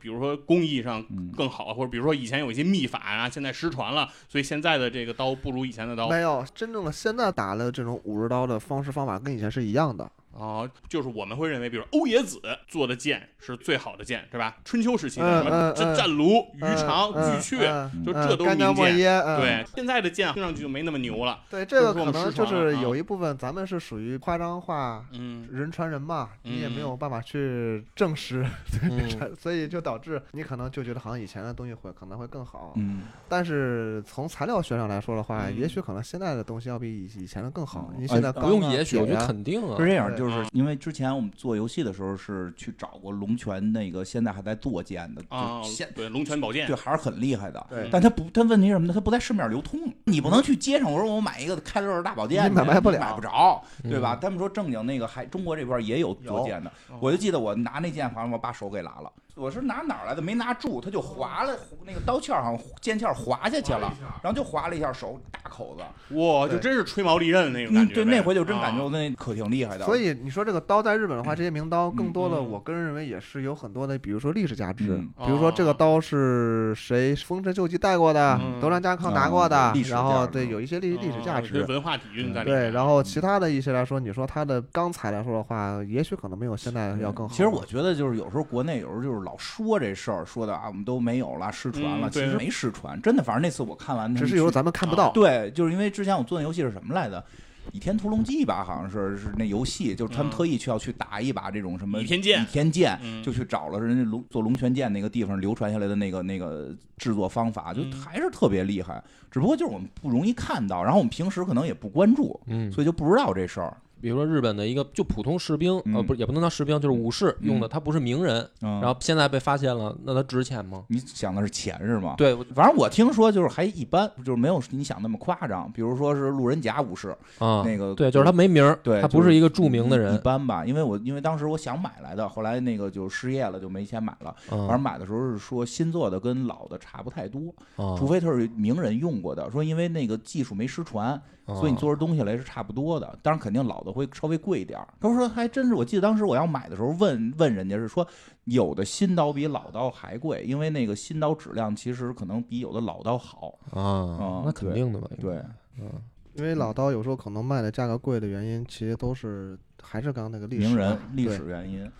[0.00, 6.08] 比如说工艺上嗯更好，或者比如说以前有一些秘法啊，现在失传了，所以现在的这个刀不如以前的刀。
[6.08, 10.08] 没有真正的现在打的这种武士刀的方式方法跟以前是一样的。
[10.32, 14.56] 哦，就是我们会认为，比如欧冶子做的剑是最好的剑，对吧？
[14.64, 19.22] 春秋时期的嗯什么战卢、鱼肠、嗯巨阙，嗯就嗯这都是名干莫剑。
[19.40, 21.40] 对，现在的剑听上去就没那么牛了。
[21.50, 25.04] 对，这个可能就是有一部分咱们是属于夸张化。
[25.12, 28.44] 嗯，人传人嘛，你也没嗯有办法去证实，
[28.82, 32.74] 嗯 所以就导致你可能就觉得好像以前的东西会可能会更好。
[32.76, 37.90] 嗯，但是从材料学上来说的话，也许可能现在的东西要比以以前的更好。
[37.98, 47.66] 你现在嗯不用也许，我觉得肯定啊是，这样，对就是就是因为之前我们做游戏的时候是去找过龙泉那个现在还在做剑的，啊就现，对，龙泉宝剑对，还是很厉害的。
[47.70, 48.92] 对但它不，它问题是什么呢？
[48.94, 54.14] 它不在市面流通，你不能去街上，我说我买一个开乐大宝剑，你买卖不了买不着，对吧？
[54.14, 60.20] 嗯他们说正经那个还中国这边也有做剑的，哦我就记得我拿那剑，好像我把手给拉了，我是拿哪儿来的？
[60.20, 65.84] 没拿住，他就划了，那个刀鞘好像剑鞘划下去了，然后就划了一下手，大口子。
[66.16, 67.94] 哇，就真是吹毛利刃那种感嗯，觉。
[67.94, 69.84] 对，那回就真感觉我那可挺厉害的。
[69.84, 81.62] 所以你说这个刀在日本的话，这些名刀更多的，嗯我个人认为也是有很多的，比如说历史价值嗯，比如说这个刀是谁丰臣秀吉带过的嗯，德川家康拿过的嗯历，史然后对有一些历历史价值。
[81.68, 82.60] 文化底蕴在里面。
[82.62, 87.34] 对，然后其他的一些来说，你说它的钢材来说的话，也许可能没有现在要更好。
[87.34, 93.22] 其实我觉得就是有时候国内有时候就是老说这事儿，说的啊我们都没有了，失传了，嗯其实没失传，真的。
[93.22, 95.12] 反正那次我看完只是有时候咱们看不到。
[95.12, 97.20] 对，就是因为之前我做那游戏是什么来着？
[97.70, 109.04] 《倚天屠龙记》吧，好像是是那游戏，就是他们嗯特意去要去打一把这种什么倚天剑倚天剑，嗯就去找了人家龙做龙泉剑那个地方流传下来的那个那个制作方法，就嗯还是特别厉害。
[109.30, 113.76] 只不过就是我们不容易看到，然后我们平时可能也不关注，嗯，所以就不知道这事儿。
[114.00, 120.84] 比如说日本的一个就普通士兵，呃，嗯不也不能叫士兵，就是武士用的，他不是名人，嗯，然后现在被发现了，那他值钱吗？
[120.88, 122.14] 你想的是钱是吗？
[122.16, 125.70] 对反正我听说就是还一般，就是没有你想那么夸张。
[125.72, 130.64] 比如说是路人甲武士，啊，那个对，就是他没名儿，对他不是一个著名的人一，般吧。
[130.64, 134.34] 因为我因为当时我想买来的，后来那个就失业了，就没钱买了。
[134.48, 139.50] 反正嗯，买的时候是说新做的跟老的差不太多，啊除非他是名人用过的。
[139.50, 141.20] 说因为那个技术没失传，
[141.54, 143.18] 所以你做出东西来是差不多的。
[143.22, 144.86] 当然肯定老的会稍微贵一点儿。
[145.00, 148.06] 他说还真是，我记得当时我要买的时候问问人家是说，
[148.44, 153.58] 有的新刀比老刀还贵，因为那个新刀质量其实可能比有的老刀好。
[153.70, 155.08] 啊，那肯定的吧？
[155.20, 155.42] 对，
[155.78, 155.90] 嗯，
[156.34, 161.90] 因为老刀有时候可能卖的价格贵的原因，其实都是还是刚刚那个历史名人历史原因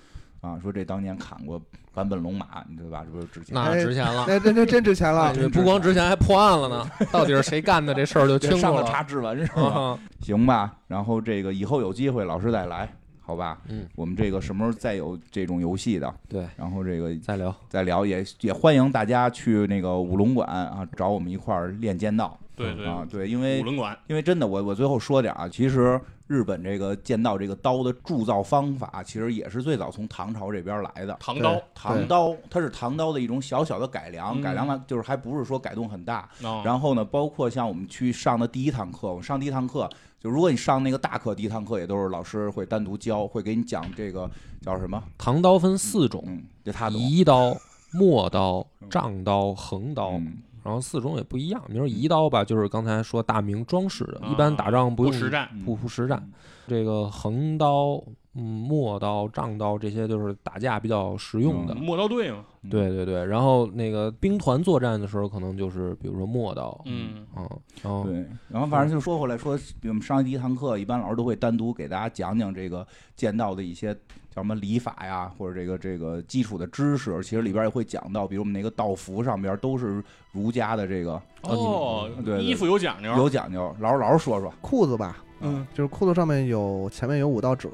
[0.40, 1.60] 啊，说这当年砍过
[1.92, 3.02] 坂本龙马，你对吧？
[3.04, 4.24] 这不是值钱那值钱了。
[4.28, 5.34] 那那那真值钱了。
[5.34, 6.88] 对不光值钱，还破案了呢。
[7.10, 8.86] 到底是谁干的这事儿就清楚上了了。
[8.86, 9.62] 查指纹是吧？
[9.62, 12.88] 啊，行吧，然后这个以后有机会老师再来，
[13.20, 13.58] 好吧？
[13.68, 17.54] 嗯，我们这个什么时候再有这种游戏的，对，然后这个再聊。
[17.68, 31.16] 再聊，也也欢迎大家去那个五龙馆啊，找我们一块儿练剑道对对啊，对，因为五龙馆因为真的，我我最后说点啊，其实日本这个剑道这个刀的铸造方法，其实也是最早从唐朝这边来的。
[31.18, 36.28] 唐刀，唐刀，它是唐刀的一种小小的改良，嗯改良了就是还不是说改动很大。
[36.38, 39.88] 然然后呢，包括像我们去上的第一堂课，我上第一堂课，
[40.20, 45.02] 就如果你上那个大课，第一堂课也都是老师会单独教，会给你讲这个叫什么？
[45.16, 47.00] 唐刀分四种：嗯，就他懂。
[47.00, 47.56] 移刀、
[47.90, 50.10] 陌刀、丈刀、横刀。
[50.10, 50.36] 嗯
[50.68, 51.62] 然后四种也不一样。
[51.66, 56.30] 比如说移刀吧，就是刚才说大明装饰的，啊一般打仗不用不实战，不不实战。
[56.66, 58.02] 这个横刀、
[58.38, 61.74] 嗯，陌刀、丈刀这些就是打架比较实用的。
[61.74, 67.48] 嗯磨刀队嘛，嗯对对对，然后那个兵团作战的时候，可能就是比如说陌刀，嗯，嗯，
[67.82, 72.86] 然后对，然后反正就说回来说，比我们上第一堂课，一般老师都会单独给大家讲讲这个
[73.16, 73.92] 剑道的一些
[74.30, 77.20] 叫什么礼法呀，或者这个这个基础的知识。
[77.22, 83.74] 其实里边也会讲到，比如我们那个道服上边都是儒家的这个哦对对衣服有讲究，有讲究。
[83.80, 87.70] 老师老师说说，裤子吧，嗯，就是裤子上面有前面有五道褶，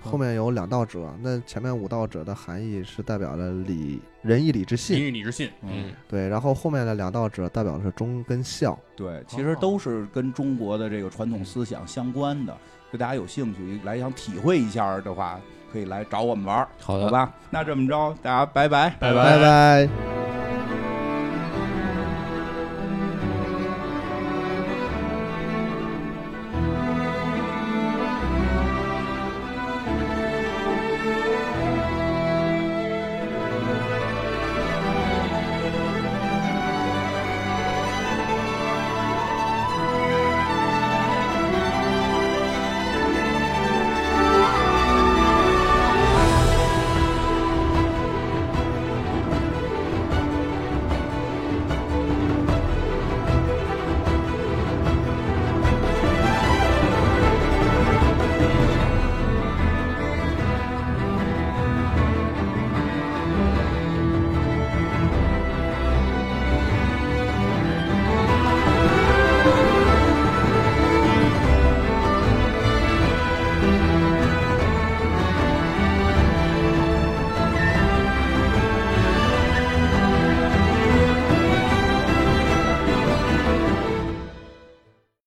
[0.00, 1.12] 后面有两道褶。
[1.20, 6.28] 那前面五道褶的含义是代表了礼仁义礼智今信，日礼智信，嗯，对。
[6.28, 8.78] 然后后面的两道褶代表的是忠跟孝。
[8.94, 12.56] 对，其实都是跟中国的这个传统思想相关的。
[12.92, 15.40] 就大家有兴趣来想体会一下的话，
[15.72, 17.34] 可以来找我们玩儿，好的，好吧？
[17.50, 20.25] 那这么着，大家拜拜，拜拜拜。